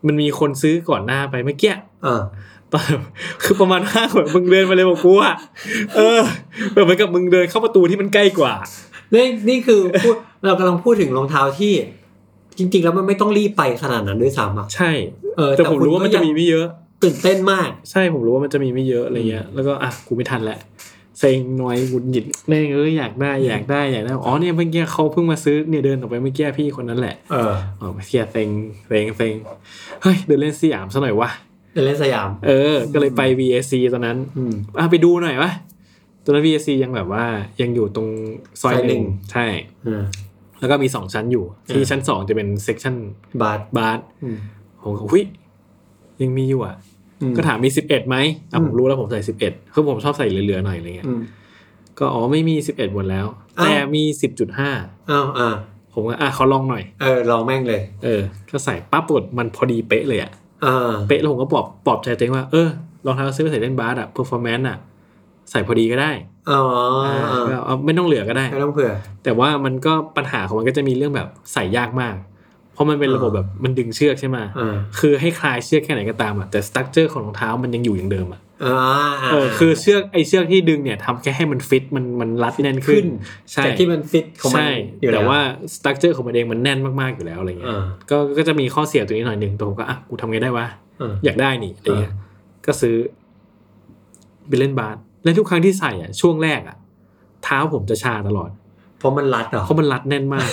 [0.07, 2.22] มันมีคนซื้อก่อนหน้าไปเมื่อกี้เออ
[2.73, 2.85] ตอน
[3.43, 5.35] คือประมาณห้างแบบมึงเดินมาเลยบอกกูอะ
[5.97, 6.21] เออ
[6.73, 8.53] แบบเหมือนกับมึงเดินเข้าประตูที่มันใกล้กว่า
[9.14, 10.14] นี่นี่คือพูด
[10.47, 11.73] เรากำลังพูดถึงรองเท้าที่
[12.59, 14.91] จริง ๆ แล้วมันไม่ต้องรีบไปขนาดนั้นด้วยซ้ำอะใช่
[15.37, 16.67] เออแต่ผมรู้ว่ามันจะมีคุณก็ไม่เยอะ
[17.03, 20.59] ตื่นเต้นมาก ใช่ผมรู้ว่ามันจะมีไม่เยอะอะไรเงี้ยแล้วก็อะกูไม่ทันแหละ
[21.21, 28.49] เซ็งหน่อยหงุดหงิดแม่งเอ้ยอยากได้อยากได้อยากได้อ๋อเนี่ยเมื่อกี้เขาเพิ่งมาซื้อเนี่ยเดินออกไปเมื่อกี้พี่คนนั้นแหละเอออ๋อเสียเซ็ง
[28.89, 29.33] เซ็งเซ็ง
[30.03, 31.31] เฮ้ยเดินเล่นสยามซะหน่อยวะ
[31.77, 35.53] เดินเล่นสยาม เออ ก็เลยไป VAC ตอนนั้น อืมอะไปดูหน่อยวะ
[36.24, 37.24] ตอนนั้น VAC ยังแบบว่า
[37.61, 38.09] ยังอยู่ตรง
[38.62, 39.47] ซอยซอยหหนึ่นึ่งง ใช่
[39.85, 40.03] เออ
[40.61, 42.95] แล้วก็มีสองชั้นอยู่ ที่อ่า ชั้นสองจะเป็น section
[43.43, 44.37] บาส บาสอืม
[44.83, 45.24] ผมก็หุ้ย
[46.22, 46.77] ยังมีอยู่อะ
[47.22, 48.16] อืมก็ถามมีสิบเอ็ดไหม
[48.53, 51.20] อะอืมผมรู้แล้วผมใส่สิบเอ็ดคือผมชอบใส่เหลือๆหน่อยอะไรเงี้ยอืม
[51.99, 53.27] ก็อ๋อไม่มีสิบเอ็ดหมดแล้ว
[53.59, 54.70] อ้าว แต่มีสิบจุดห้า
[55.11, 55.55] อ้าวอ่า
[55.93, 60.45] ผมก็อะเขาลองหน่อย เออลองแม่งเลย เออ ก็ใส่ปั๊บปรากฏมันพอดีเป๊ะเลยอะอ่า
[61.09, 62.68] เป๊ะแล้วผมก็ปลอบปลอบใจตัวเองว่า เออ
[63.07, 64.78] รองเท้าซื้อไปใส่เล่นบาสอะ performance อะ
[65.50, 66.11] ใส่พอดีก็ได้
[66.50, 66.61] อ๋อ
[67.07, 68.92] อ่าอ่าก็เอาไม่ต้องเหลือก็ได้ไม่ต้องเผื่อ
[69.24, 72.14] แต่ว่ามันก็ปัญหาของมันก็จะมีเรื่องแบบใส่ยากมาก
[72.72, 83.09] เพราะมันเป็นระบบอ่าแบบมันดึงเชือกใช่ไหมอ่าคือให้คลายเชือกแค่ไหนก็ตามอะแต่ structure ของรองเท้ามันยังอยู่อย่างเดิมอะอ่าา เออคือเชือกไอเชือกที่ดึงเนี่ยทำแค่ให้มันฟิตมันมันรัดแน่นขึ้ขึ้นน
[83.52, 84.68] ใช่จากที่มันฟิตของมันใช่
[85.00, 85.40] อยู่แต่ล้ว่า
[85.74, 90.66] สตั๊กเจอร์ของมันเองมันแน่นมากๆอยู่แล้วอะไรเงี้ยอ่าก็ก็จะมีข้อเสียตัวนี้หน่อยหนึ่งแต่ผมก็อะกูทำไงได้วะ
[91.00, 92.12] อ่าอยากได้นี่อะไรเงี้ย
[92.66, 92.96] ก็ซื้อ
[94.48, 96.76] ไปเล่นบาสและทุกครั้งที่ใส่อะช่วงแรกอะ
[97.44, 98.50] เท้าผมจะชาตลอด
[98.98, 100.50] เพราะมันรัดเหรอเพราะมันรัดแน่นมาก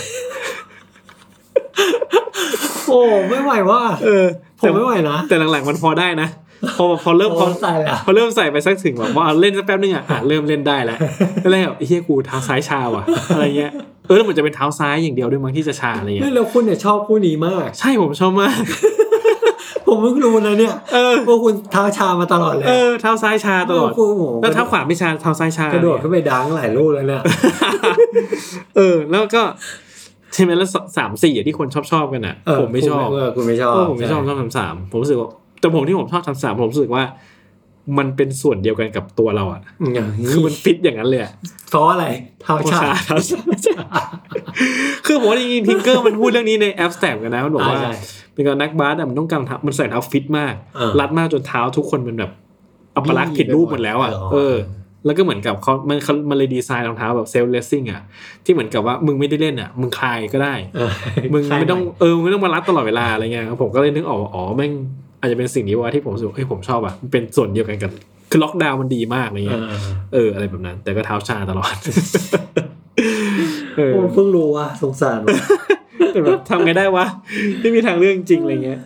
[2.90, 4.26] โอ้ไม่ไหวว่าเออ
[4.62, 6.28] ผมไม่ไหวนะแต่หลังๆมันพอได้นะ
[6.78, 10.98] พอพอเริ่มพอโใส่ละพอเริ่มใส่ไปสักถึงแบบว่าเล่นสักแป๊บนึงอะอะเริ่มเล่นได้แล้ว
[11.44, 13.04] ก็เลยแบบไอ้เฮียกูเท้าซ้ายชาว่ะ
[13.34, 13.72] อะไรเงี้ย
[14.08, 18.62] เออแล้วเหมือนจะเป็นเท้าซ้ายอย่างเดียวด้วยมั้งที่จะชาอะไรเงี้เฮ้ยยแล้วคุณเนี่ยชอบคู่นี้มาก ใช่ผมชอบมาก
[19.88, 27.22] ผมเพิ่งรู้นะเนี่ยเออว่าคุณเท้าชามาตลอดเลยเออเท้าซ้ายชาตลอดโอ้โหแล้วเท้าขวาไม่ชาเท้าซ้ายชากระโดดขึ้นไปดังหลายลูกแล้วเนี่ย
[28.78, 29.44] เออ แล้วก็
[30.34, 35.30] ใช่ไหมแล้วสามสี่อะที่คนชอบชอบๆกันอะเออผมไม่ชอบเออคุณไม่ชอบเออผมไม่ชอบชอบสามสามผมรู้สึกว่า
[35.64, 37.04] แต่ผมที่ผมชอบสามสามผมรู้สึกว่า
[37.98, 41.34] มันเป็นส่วนเดียวกันกับตัวเราอะอืมอย่างนี้คือมันฟิตอย่างนั้นเลยอะ
[41.70, 42.06] เพราะอะไร
[42.42, 43.40] เท้าชาเท้าชา
[45.06, 47.94] คือผมว่าจริงๆ Tinker มันพูดเรื่องนี้ใน Abstract กันนะมันบอกว่าใช่
[48.34, 52.32] เป็นการนักบาสอะมันต้องการเท้ามันใส่เท้าฟิตมากเออรัดมากจนเท้าทุกคนมันแบบ
[52.96, 54.56] อัปลักษณ์ผิดรูปหมดแล้วอะเหรอเออ
[55.06, 58.02] แล้วก็เหมือนกับเขามันเขามันเลยดีไซน์รองเท้าแบบ self-lacing อะ
[58.46, 60.92] ที่เหมือนกับว่ามึงไม่ได้เล่นอะ มึงคลายก็ได้เออ
[61.34, 64.72] มึงใช่ไม่ต้องหน่ยเออ มึงไม่ต้องมารัดตลอดเวลาอะไรเงี้ยผมก็เลยนึกออกว่าอ๋อแม่ง
[65.24, 67.92] อาจจะเป็นสิ่งนี้ว่าที่ผมรู้สึกว่าเฮ้ยผมชอบอะมันเป็นส่วนเดียวกันกับ
[68.32, 69.74] คือล็อกดาวน์มันดีมากอะไรเอเงี้ยอ
[70.14, 71.76] เอออะไรแบบนั้น แต่ก็เท้าชาตลอด
[73.78, 75.38] เออผมเพิ่งรู้ว่าสงสารว่ะ
[76.14, 77.06] แต่แบบทำไงได้วะ
[77.60, 78.80] ไม่มีทางเรื่องจริงอะไรเงี้ย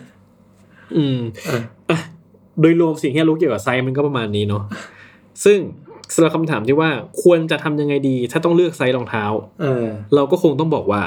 [0.96, 1.98] อืมเอออะ
[2.60, 4.62] โดยรวมสิ่งที่รู้เกี่ยวกับไซส์มันก็ประมาณนี้เนาะ
[5.44, 5.58] ซึ่ง
[6.14, 6.90] สำหรับคำถามที่ว่า
[7.22, 9.24] ควรจะทำยังไงดี ถ้าต้องเลือกไซส์รองเท้า
[9.62, 11.02] เออ เราก็คงต้องบอกว่า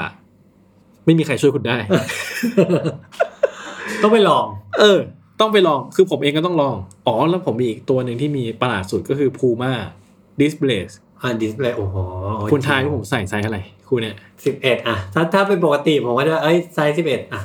[1.04, 1.76] ไม่มีใครช่วยคุณได้
[4.02, 4.46] ต้องไปลอง
[4.80, 5.00] เออ
[5.42, 6.76] ต้องไปลองคือผมเองก็ต้องลอง
[7.06, 9.72] อ๋อ แล้วผมมีอีกตัวหนึ่งที่มีประหลาดสุดก็คือ Puma
[10.40, 11.96] Disc Blaze อ่า Disc Blaze โอ้โห
[12.52, 14.14] คุณทายว่าผมใส่ไซส์อะไรคู่เนี้ย
[14.44, 17.42] สิบเอ็ดอะถ้าถ้าเป็นปกติผมก็จะเอ้ยไซส์สิบเอ็ดอะ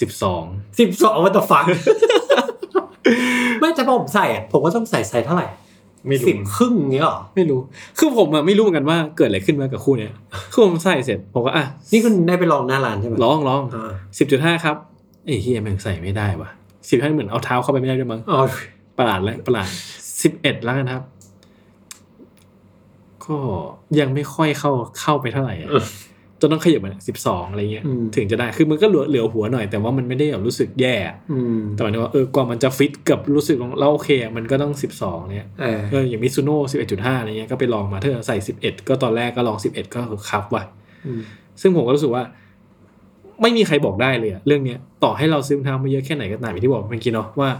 [0.00, 0.44] สิบสอง
[0.78, 1.64] สิบสองวันต่อฟัง
[3.60, 5.46] ไม่แต่พอผมใส่อะผมก็ต้องใส่ไซส์เท่าไหร่
[6.08, 7.60] ไม่รู้สิบครึ่งเงี้ยเหรอไม่รู้
[7.98, 10.12] คือผมอะไม่รู้เหมือนกันว่าเกิดอะไรขึ้นมากับคู่เนี้ย
[10.52, 14.76] คือผมใส่เสร็จผมก็อะนี่คุณได้ไปลองหน้าร้านใช่ไหมลองลองอ่าสิบจุดห้าครับ
[15.26, 16.50] ไอ้เฮียแม่งใส่ไม่ได้ว่ะ
[16.90, 18.40] สิบห้าเหมือนเอาเท้าเข้าไปไม่ได้ด้วยมั้งอ๋อ
[18.98, 19.68] ประหลาดแล้วประหลาด
[20.22, 21.04] สิบเอ็ดแล้วกันครับ
[23.26, 23.38] ก็
[24.00, 25.68] ยังไม่ค่อยเข้าเข้าไปเท่าไหร่อะ
[26.40, 40.64] จจะต้องขยับมาสิบสองอะไรเงี้ยอืมถึงจะได้คือมันก็เหลือเหลือหัวหน่อยแต่ว่ามันไม่ได้แบบรู้สึกแย่อะอืมแต่หมายถึงว่าเออกว่ามันจะฟิตกับรู้สึกแล้วโอเคอะมันก็ต้องสิบสองเนี่ยเออเอออย่างมิซูโน่สิบเอ็ดจุดห้าอะไรเงี้ยก็ไปลองมาถ้าใส่สิบเอ็ดก็ตอนแรกก็ลองสิบเอ็ดก็คือคับว่ะ
[41.06, 41.20] อืม
[41.60, 42.22] ซึ่งผมก็รู้สึกว่า
[43.42, 47.50] ไม่มีใครบอกได้เลยอะเรื่องเนี้ยต่อให้เราซื้อรองเท้ามาเยอะแค่ไหนก็ตามอย่างที่บอกเมื่อกี้เนาะว่า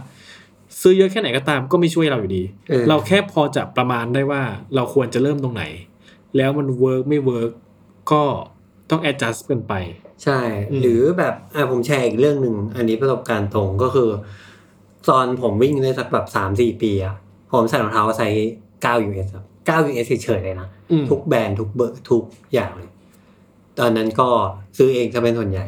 [0.81, 4.41] ซื้อเยอะแค่ไหนก็ตามก็ไม่ช่วยเราอยู่ดีเออเราแค่พอจะประมาณได้ว่า
[4.75, 5.63] เราควรจะเริ่มตรงไหน
[6.37, 7.51] แล้วมัน work ไม่ work
[8.11, 8.23] ก็
[8.89, 9.73] ต้อง adjust กันไป
[10.23, 10.39] ใช่
[10.71, 14.09] อืมหรือแบบอะผมแชร์อีกเรื่องหนึ่งอันนี้ประสบการณ์ตรงก็คือ
[15.09, 17.15] ตอนผมวิ่งได้สักแบบสามสี่ปีอะ
[17.51, 18.51] ผมใส่รองเท้าไซส์
[18.81, 22.23] เก้า US ครับเก้า US เฉยๆเลยนะอืมทุกแบรนด์ทุกเบอร์ทุก
[22.53, 22.89] อย่างเลย
[23.79, 24.27] ตอนนั้นก็
[24.77, 25.65] ซื้อเองจะเป็นส่วนใหญ่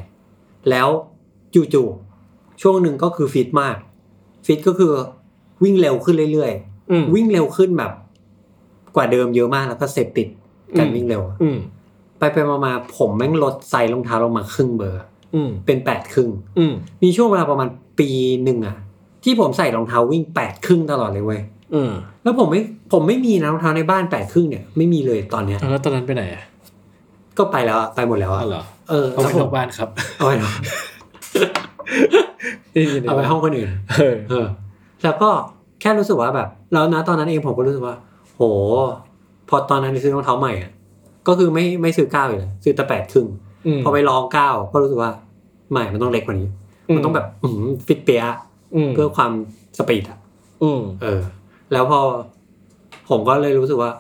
[0.70, 0.88] แล้ว
[1.74, 3.78] จู่ๆช่วงหนึ่งก็คือฟิตมาก
[4.46, 4.92] ฟิตก็คือ
[5.64, 6.52] วิ่งเร็วขึ้นเรื่อยๆ
[6.92, 7.92] อืมวิ่งเร็วขึ้นแบบ
[8.96, 10.28] กว่าเดิมเยอะมากแล้วก็เสพติด
[10.78, 11.58] การอืมวิ่งเร็วอืม
[12.20, 15.02] ไปไปๆมาๆผมแม่งลดไซส์รองเท้าลงมาครึ่งเบอร์
[15.36, 16.30] อืมเป็นแปดครึ่ง
[16.60, 18.10] อืมมีช่วงเวลาประมาณปี
[18.44, 18.76] หนึ่งอะ
[19.24, 21.42] ที่ผมใส่รองเท้าวิ่งแปดครึ่งตลอดเลยเว้ย
[21.74, 21.92] อืม
[22.24, 22.62] แล้วผมไม่
[22.94, 26.44] ผมไม่มีนะรองเท้าในบ้านแปดครึ่งเนี่ยไม่มีเลยตอนเนี้ยแล้วตอนนั้นไปไหนอะ
[27.38, 30.32] ก็ไปแล้วอะไปหมดแล้วอะอ๋อเหรอเออเอาแล้วไปผนมอกบ้านครับเอาไป
[33.08, 34.46] เอาไปห้องคนอื่นเออเออ
[35.04, 35.30] แล้วก็
[35.82, 37.96] แค่รู้สึกว่าแบบ แล้วนะตอนนั้นเองผมก็รู้สึกว่า
[38.36, 38.42] โห
[39.50, 40.72] พอตอนนั้นไปซื้อรองเท้าใหม่อะ
[41.28, 43.28] ก็คือไม่ไม่ซื้อเก้าอยู่แล้วซื้อแต่แปดครึ่ง
[43.78, 45.12] มพอไปลองเก้าก็รู้สึกว่า
[45.72, 46.50] ใหม่มันต้องเล็กกว่านี้
[46.96, 48.38] มันต้องแบบอืมฟิตเปียะ
[48.76, 49.32] อืมเพื่อความ
[49.78, 50.20] สปีดอะ
[50.64, 51.22] อืมเออ
[51.74, 52.00] แล้วพอ
[53.10, 53.92] ผมก็เลยรู้สึกว่า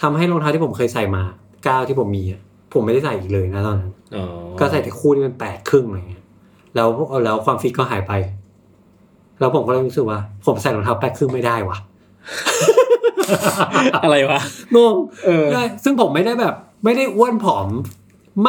[0.00, 1.22] ทำให้รองเท้าที่ผมเคยใส่มา
[1.66, 2.40] ก้าวที่ผมมีอะ
[2.72, 4.24] ผมไม่ได้ใส่อีกเลยนะตอนนั้นอ๋อ
[4.58, 6.24] ก็ใส่แต่คู่ที่มันแปดครึ่งอะไรเงี้ย
[6.74, 6.88] แล้ว
[7.24, 8.12] แล้วความฟิตก็หายไป
[9.40, 11.78] แล้วผมก็เลยรู้สึกว่า ผมใส่รองเท้าแปดครึ่งไม่ได้ว่ะ
[14.02, 14.40] อะไรวะ
[14.76, 14.94] งง
[15.24, 16.54] เออได้ซึ่งผมไม่ได้แบบ
[16.84, 17.68] ไม่ได้อ้วนผอม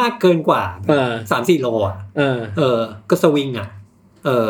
[0.00, 2.78] มากเกินกว่าเออสามสี่โลอะเออเออ
[3.10, 3.68] ก็สวิงอะ
[4.26, 4.48] เออ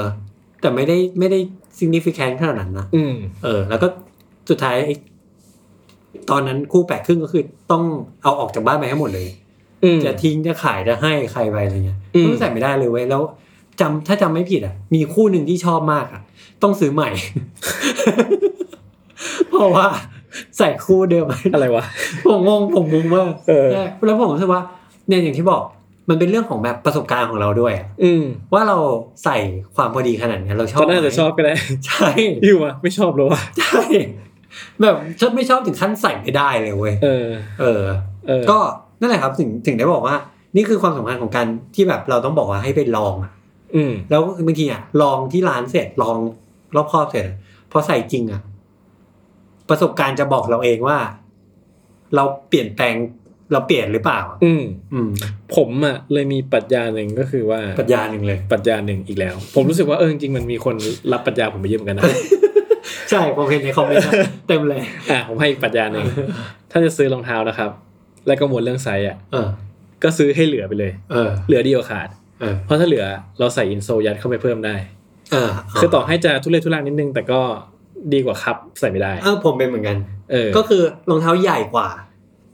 [0.61, 1.39] แต่ไม่ได้ไม่ได้
[1.79, 3.89] significant ขนาดนั้นนะอืมเออ แล้วก็
[4.51, 4.95] สุดท้ายไอ้
[6.31, 7.85] ตอนนั้นคู่แปดครึ่งก็คือต้อง
[8.23, 9.29] เอาออกจากบ้านไปให้หมดเลย
[9.85, 13.23] อืมจะทิ้งจะขายจะให้ใครไปอะไรเงี้ยอืมมันใส่ไม่ได้เลยเว้ยแล้ว
[13.81, 16.21] จำถ้าจำไม่ผิดอะ มีคู่หนึ่งที่ชอบมากอะ
[16.63, 17.09] ต้องซื้อใหม่
[19.51, 19.87] เพราะว่า
[20.59, 21.85] ใส่คู่เดิมไม่ได้อะไรวะ
[22.27, 24.63] ผมงงผมงงมากเออใช่แล้วผมรู้สึกว่า
[25.09, 25.63] เนี่ยอย่างที่บอก
[26.09, 28.23] มันเป็นเรื่องของแบบประสบการณ์ของเราด้วยอะอืม
[28.55, 28.77] ว่าเรา
[29.25, 29.37] ใส่
[29.77, 31.55] ความพอดีขนาดเนี้ยเราชอบตอนนั้นอาจจะไหมชอบก็ได้
[31.87, 32.09] ใช่
[32.45, 33.83] อยู่วะไม่ชอบหรอวะใช่
[34.83, 37.27] แบบฉันไม่ชอบถึงขั้นใส่ไม่ได้เลยเว้ยเออ
[37.61, 37.83] เออ
[38.29, 38.59] เออ ก็
[39.01, 40.17] นั่นแหละครับถึงถึงได้บอกว่า
[40.57, 43.33] นี่คือความสำคัญของการที่แบบเราต้องบอกว่าให้ไปลองอะ
[43.75, 46.17] อืมแล้วบางทีอะลองที่ร้านเสร็จลอง
[46.77, 47.27] รอบครอบเสร็จ
[47.73, 48.43] พอใส่จริงอะ
[49.69, 50.99] ประสบการณ์จะบอกเราเองว่า
[52.15, 52.95] เราเปลี่ยนแปลง
[53.53, 55.11] เราเปลี่ยนหรือเปล่า อืม อืม
[55.57, 60.77] ผมอะเลยมีปรัชญาหนึ่งก็คือว่าปรัชญาหนึ่งเลยปรัชญาหนึ่งอีกแล้ว ผมรู้สึกว่าเออจริงๆมันมีคน
[61.13, 62.05] รับปรัชญาผมไปเยอะเหมือนกันนะ
[63.11, 64.13] ใช่ผมเห็นในคอมเมนต์นะ
[64.49, 66.05] เต็มเลยอะผมให้อีกปรัชญาหนึ่ง
[66.71, 67.71] ถ้าจะซื้อรองเท้านะครับ
[68.27, 69.49] และกังวลเรื่องไซส์อะเออ
[70.03, 72.09] ก็ซื้อให้เหลือไปเลยเออเหลือดีกว่าขาด
[72.41, 73.05] เออเพราะถ้าเหลือ
[73.39, 74.75] เราใส่ insole ยัดเข้าไปเพิ่มได้
[75.33, 75.51] เออ
[75.81, 77.41] คือต่อให้จะทุเรศทุรังนิดนึง แต่ก็
[78.13, 79.97] ดีกว่าครับใส่ไม่ได้เออผมเป็นเหมือนกัน
[80.33, 81.89] เออก็คือรองเท้าใหญ่กว่า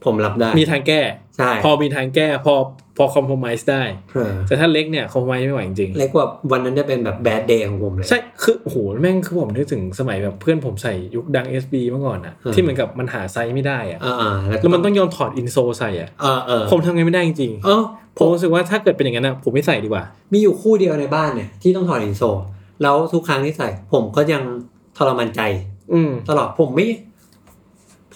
[0.04, 1.00] ผมรับได้ มีทางแก้
[1.36, 2.54] ใช่พอมีทางแก้พอ
[2.96, 3.82] พอคอมโพม i s e ได้
[4.14, 22.36] เออแต่ถ้าเล็กเนี่ยคอมโพม i s e ไม่ไหวจริงเล็กกว่าวันนั้นจะเป็นแบบ bad day ของผมเลยๆใช่คือโอ้โหแม่งคือผมนึกถึงสมัยแบบเพื่อนผมใส่ยุคดัง SB เมื่อก่อนอะอืมที่เหมือนกับมันหาไซส์ไม่ได้อะอ่าอ่าแล้วแล้วมันต้องยอมถอด insole ใส่อะเออเออผมทำไงไม่ได้จริงเออๆผมรู้สึกว่าถ้าเกิดเป็นอย่างนั้นอะผมไม่ใส่ดีกว่า มีอยู่คู่เดียวในบ้านเนี่ยที่ต้องถอด insole
[22.82, 24.42] แล้วทุกครั้งที่ใส่ ผมก็ยัง
[24.96, 25.40] ทรมานใจ
[25.92, 26.86] อืมตลอดผมไม่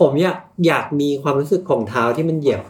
[0.00, 2.62] ผมอยากอยากมีความรู้สึกของเท้าที่มันเหยียบ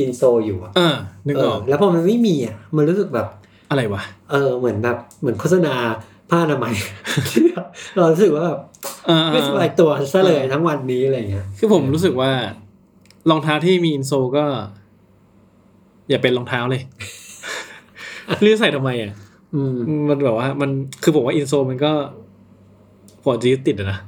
[0.00, 0.94] insole อยู่อะอ่า
[1.26, 3.26] นึกเออออกแล้วพอมันไม่มีอะมันรู้สึกแบบ
[3.70, 5.74] อะไรวะเออเหมือนแบบเหมือนโฆษณา
[6.30, 6.74] ผ้าอนามัย
[7.96, 8.60] เรารู้สึกว่าแบบ
[9.08, 12.32] อ่าไม่สบายตัวซะเลยทั้งวันนี้อะไรเงี้ยคือผมรู้สึกว่า
[13.30, 14.44] รองเท้าที่มี insole ก็
[16.08, 16.82] อย่าเป็นรองเท้าเลย
[18.42, 19.12] เลือกใส่ทำไมอะ
[19.54, 19.76] อืม
[20.08, 20.70] มันแบบว่า มัน
[21.02, 21.92] คือผมว่า insole มันก็
[23.22, 23.98] พอจะยึดติดอะนะ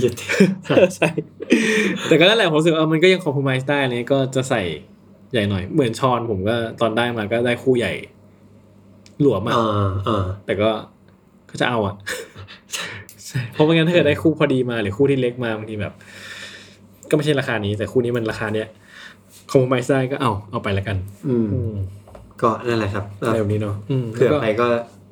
[0.00, 0.12] หยุด
[0.96, 1.08] ใช่
[2.06, 4.62] แต่ก็นั่นแหละผมรู้สึกว่ามันก็ยังคอม p r o m i s e ได้เลยก็จะใส่
[5.32, 7.92] ใหญ่หน่อย เหมือนฌอนผมก็ตอนได้มาก็ได้คู่ใหญ่
[9.20, 10.70] หลวมอะอ่าอ่าแต่ก็
[11.50, 11.94] ก็จะเอาอะ
[13.26, 15.94] ใช่เพราะไม่งั้นถ้าเกิดได้คู่พอดีมาหรือคู่ที่เล็กมาบางทีแบบ
[17.10, 18.68] ก็ไม่ใช่ราคานี้ แต่คู่นี้มันราคาเนี้ย
[19.50, 20.96] คอม p r o m i s e ได้ก็เอาเอาไปละกัน
[21.28, 21.74] อืมอืม
[22.42, 24.66] ก็นั่นแหละครับอะไรแบบนี้เนาะอืมเผื่อแล้วก็ไปก็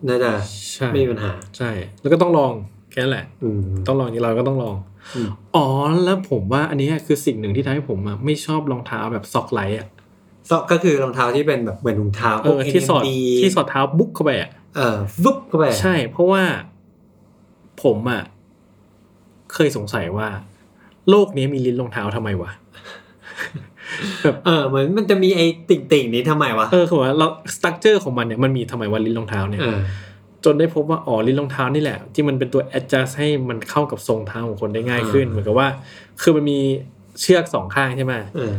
[0.09, 0.31] น่าจะ
[0.75, 2.53] ใช่ไม่มีปัญหา ใช่ แล้วก็ต้องลอง
[2.91, 4.77] แค่นั้นแหละอืมต้องลองนี้เราก็ต้องลอง
[5.15, 5.67] อืมอ๋อ
[6.05, 9.96] แล้วผมว่าอันนี้คือสิ่งหนึ่งที่ทำให้ผมอะไม่ชอบรองเท้าแบบซอกไลท์อะซอ
[10.61, 16.43] กก็คือรองเท้าที่เป็นแบบเหมือนถุงเท้าเออที่สอด NMD ที่สอดเท้าบุ๊กเข้าไปอะเออวุบเข้าไปใช่ เพราะว่า
[17.83, 18.23] ผมอะ
[19.55, 20.29] เคยสงสัยว่า
[21.11, 22.51] โลกนี้มีลิ้นรองเท้าทำไมวะ
[24.23, 29.79] แบบเออเหมือนมันจะมีไอ้ติ่งๆนี้ทำไมวะเออคือว่าเราสตั๊กเจอร์ของมันเนี่ยมันมีทำไมว่าลิ้นรองเท้าเนี่ยเออ
[30.45, 35.69] จนได้พบว่าอ๋อลิ้นรองเท้านี่แหละ ที่มันเป็นตัว adjust ให้มันเข้ากับทรงเท้าของคนได้ง่ายขึ้นอ่าเหมือนกับว่า
[36.23, 36.59] คือมันมี
[37.21, 38.53] เชือกสองข้างใช่ไหมเออ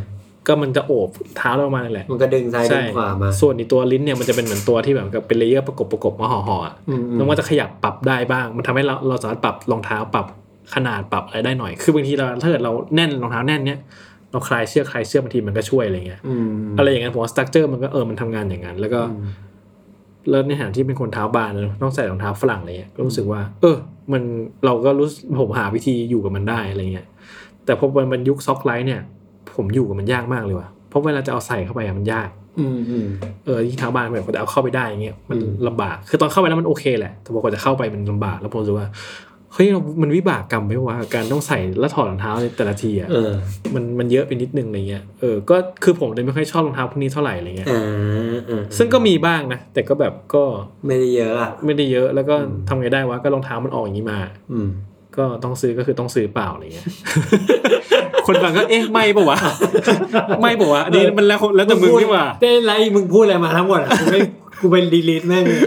[0.47, 10.25] ก็มันจะโอบเท้าเรามานั่นแหละมันก็ดึงซ้ายดึงขวามาส่วนในตัวลิ้นเนี่ยมันจะเป็นเหมือนตัวที่แบบกับเป็น layer ประกบประกบมาห่อห่อๆอะอืมอืมแล้วมันจะขยับปรับได้บ้าง มันทำให้เราเราสามารถปรับรองเท้าปรับ
[10.73, 13.79] ขนาดปรับอะไรได้หน่อย คือบางทีเราถ้าเกิดเราแน่นรองเท้าแน่นเนี้ย
[14.31, 19.27] เราคลายเชือกคลายเชือกบางทีมันก็ช่วยอะไรเงี้ยอืมอะไรอย่างนั้นผมว่า structure มันก็เออมันทำงานอย่างนั้นแล้วก็อืม
[20.29, 23.75] แล้วในฐานะที่เป็นคนเท้าบานนะต้องใส่รองเท้าฝรั่งอะไรเงี้ยก็รู้สึกว่า เออ
[24.11, 24.23] มัน
[24.65, 27.07] เราก็รู้สึกผมหาวิธีอยู่กับมันได้อะไรเงี้ย
[27.65, 29.01] แต่พอมันมันยุคซ็อกไลท์เนี่ย
[29.55, 32.29] ผมอยู่กับมันยากมากเลยว่ะเพราะเวลาจะเอาใส่เข้าไปอะมันยาก
[32.59, 33.07] อืมอืม
[33.45, 38.87] เออที่เท้าบานแบบกว่าจะเอาเข้าไปได้อย่างเงี้ยมันอืมลำบากคือตอนเข้าไปแล้วมันโอเคแหละ แต่พอกว่าจะเข้าไปมันลำบากแล้วผมรู้สึกว่า
[39.53, 43.31] เฮ้ยเรามันวิบากกรรมไหมวะการต้องใส่แล้วถอดรองเท้าในแต่ละทีอะเออ
[43.75, 47.81] มันมันเยอะไปนิดนึงอะไรเงี้ยเออก็คือผมเลยไม่ค่อยชอบรองเท้าพวกนี้เท่าไหร่อะไรเงี้ยอ่า
[48.49, 50.43] อ่าซึ่งก็มีบ้างนะแต่ก็แบบก็
[50.87, 54.19] ไม่ได้เยอะอะไม่ได้เยอะแล้วก็อืมทำไงได้วะก็รองเท้ามันออกอย่างนี้มา
[54.51, 54.69] อืม
[55.17, 56.87] ก็ต้องซื้อก็คือต้องซื้อเปล่าอะไรเงี้ย
[58.27, 59.37] คนฟังก็เอ๊ะไม่ปะวะ
[60.41, 64.19] ไม่ปะวะอันนี้มันแล้วแล้วแต่มึงนี่หว่าได้ไรมึงพูดอะไรมาทั้งหมดอะกูไม่
[64.61, 65.61] กูเป็นดีลีทแม่งเลย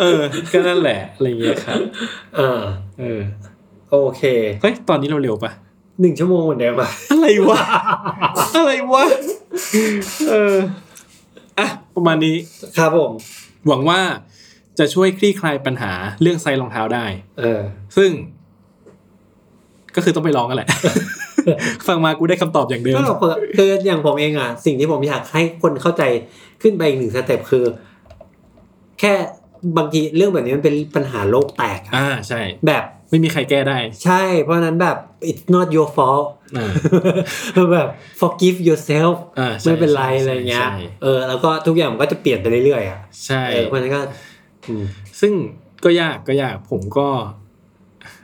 [0.00, 0.20] เออ
[0.52, 1.78] ก็นั่นแหละอะไรเงี้ยครับ
[2.36, 2.60] เออ
[3.00, 3.20] เออ
[3.90, 4.22] โอเค
[4.62, 5.50] เฮ้ยตอนนี้เราเร็วปะ
[6.00, 7.60] หนึ่งชั่วโมงเหมือนเดิมอะอะไรวะ
[8.56, 9.04] อะไรวะ
[10.30, 10.54] เออ
[11.58, 12.36] อะประมาณนี้
[12.78, 13.12] ครับผม
[13.68, 14.00] หวังว่า
[14.78, 17.06] จะช่วยคลี่คลายปัญหาเรื่องไซส์รองเท้าได้
[17.38, 17.60] เออ
[17.96, 18.10] ซึ่ง
[19.96, 20.68] ก็คือต้องไปลองกันแหละ
[21.88, 26.02] ฟังมากูได้คำตอบอย่างเดิมก็เราเปิดคืออย่างผมเองอะ สิ่งที่ผมอยากให้คนเข้าใจ
[26.62, 27.64] ขึ้นไปอีกหนึ่งสเต็ปคือ
[29.00, 29.12] แค่
[29.78, 34.96] บางทีเรื่องแบบนี้มันเป็นปัญหาโลกแตกอะอ่าใช่ แบบไม่มีใครแก้ได้ ใช่ เพราะฉะนั้นแบบ
[35.30, 36.70] it's not your fault อ่า
[37.74, 37.88] แบบ
[38.20, 44.35] forgive yourself อ่าใช่ไม่เป็นไรใช่อะไรเงี้ยใช่เออ แล้วก็ทุกอย่างมันก็จะเปลี่ยนไปเรื่อยๆอะ ใช่เออเพราะฉะนั้นก็อืม
[45.20, 45.32] ซึ่ง
[45.84, 47.08] ก็ยากก็ยากผมก็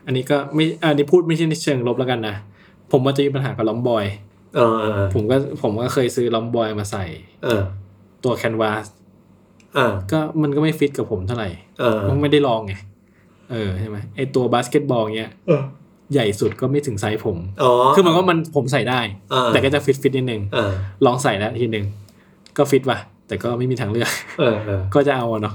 [0.07, 2.37] อันนี้ก็ไม่อันนี้พูดไม่ใช่ในเชิงลบแล้วกันนะ
[2.91, 4.05] ผมมันจะมีปัญหากับล้อมบอย
[4.57, 7.05] เออเออผมก็ผมก็เคยซื้อล้อมบอยมาใส่
[7.45, 7.63] เออ
[8.25, 8.87] ตัวแคนวาส
[9.75, 12.75] เออก็มันก็ไม่ฟิตกับผมเท่าไหร่เออมันไม่ได้ลองไง
[13.51, 15.63] เออใช่ไหมไอตัวบาสเกตบอลเนี้ยเออ
[16.13, 19.01] ใหญ่สุดก็ไม่ถึงไซส์ผมอ๋อคือมันก็มันผมใส่ได้
[19.33, 20.73] อ่าแต่ก็จะฟิตฟิตนิดนึงเออ
[21.07, 21.85] ลองใส่แล้วทีนึง
[22.57, 25.55] ก็ฟิตว่ะแต่ก็ไม่มีทางเลือกเออเออก็จะเอาอะเนาะ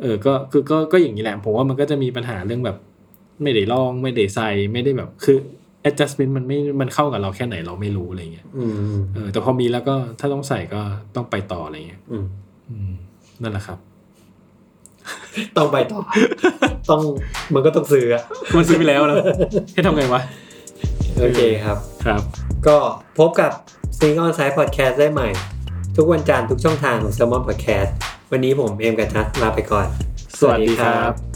[0.00, 2.76] เออก็คือก็ก็อย่างนี้แหละผมว่ามันก็จะมีปัญหาเรื่องแบบ
[3.42, 5.38] ไม่ได้ลองไม่ได้ใส่ไม่ได้แบบคือ
[5.88, 10.80] adjustment มันไม่มันเข้ากับเราแค่ไหนเราไม่รู้อะไรเงี้ยอืมอืมเออแต่พอมีแล้วก็ถ้าต้องใส่ก็
[11.16, 12.26] ต้องไปต่ออะไรเงี้ยอืม
[12.70, 12.92] อืม
[13.42, 13.78] นั่นแหละครับ
[15.56, 16.00] ต้องไปต่อ
[16.90, 17.00] ต้อง
[17.54, 18.22] มันก็ต้องซื้ออะ
[18.56, 19.16] มันซื้อไปแล้วนะ
[19.72, 20.22] ให้ทำไงวะ
[21.20, 22.22] โอเคครับครับ
[22.66, 22.76] ก็
[23.18, 23.52] พบกับ
[23.98, 25.28] Sing On Side Podcast ได้ใหม่
[25.96, 27.90] ทุกวันจันทร์ทุกช่องทางของ s ซ l m o n Podcast
[28.36, 29.86] วันนี้ผมเอมกับนัทลาไปก่อน
[30.40, 31.33] สวัสดีครับ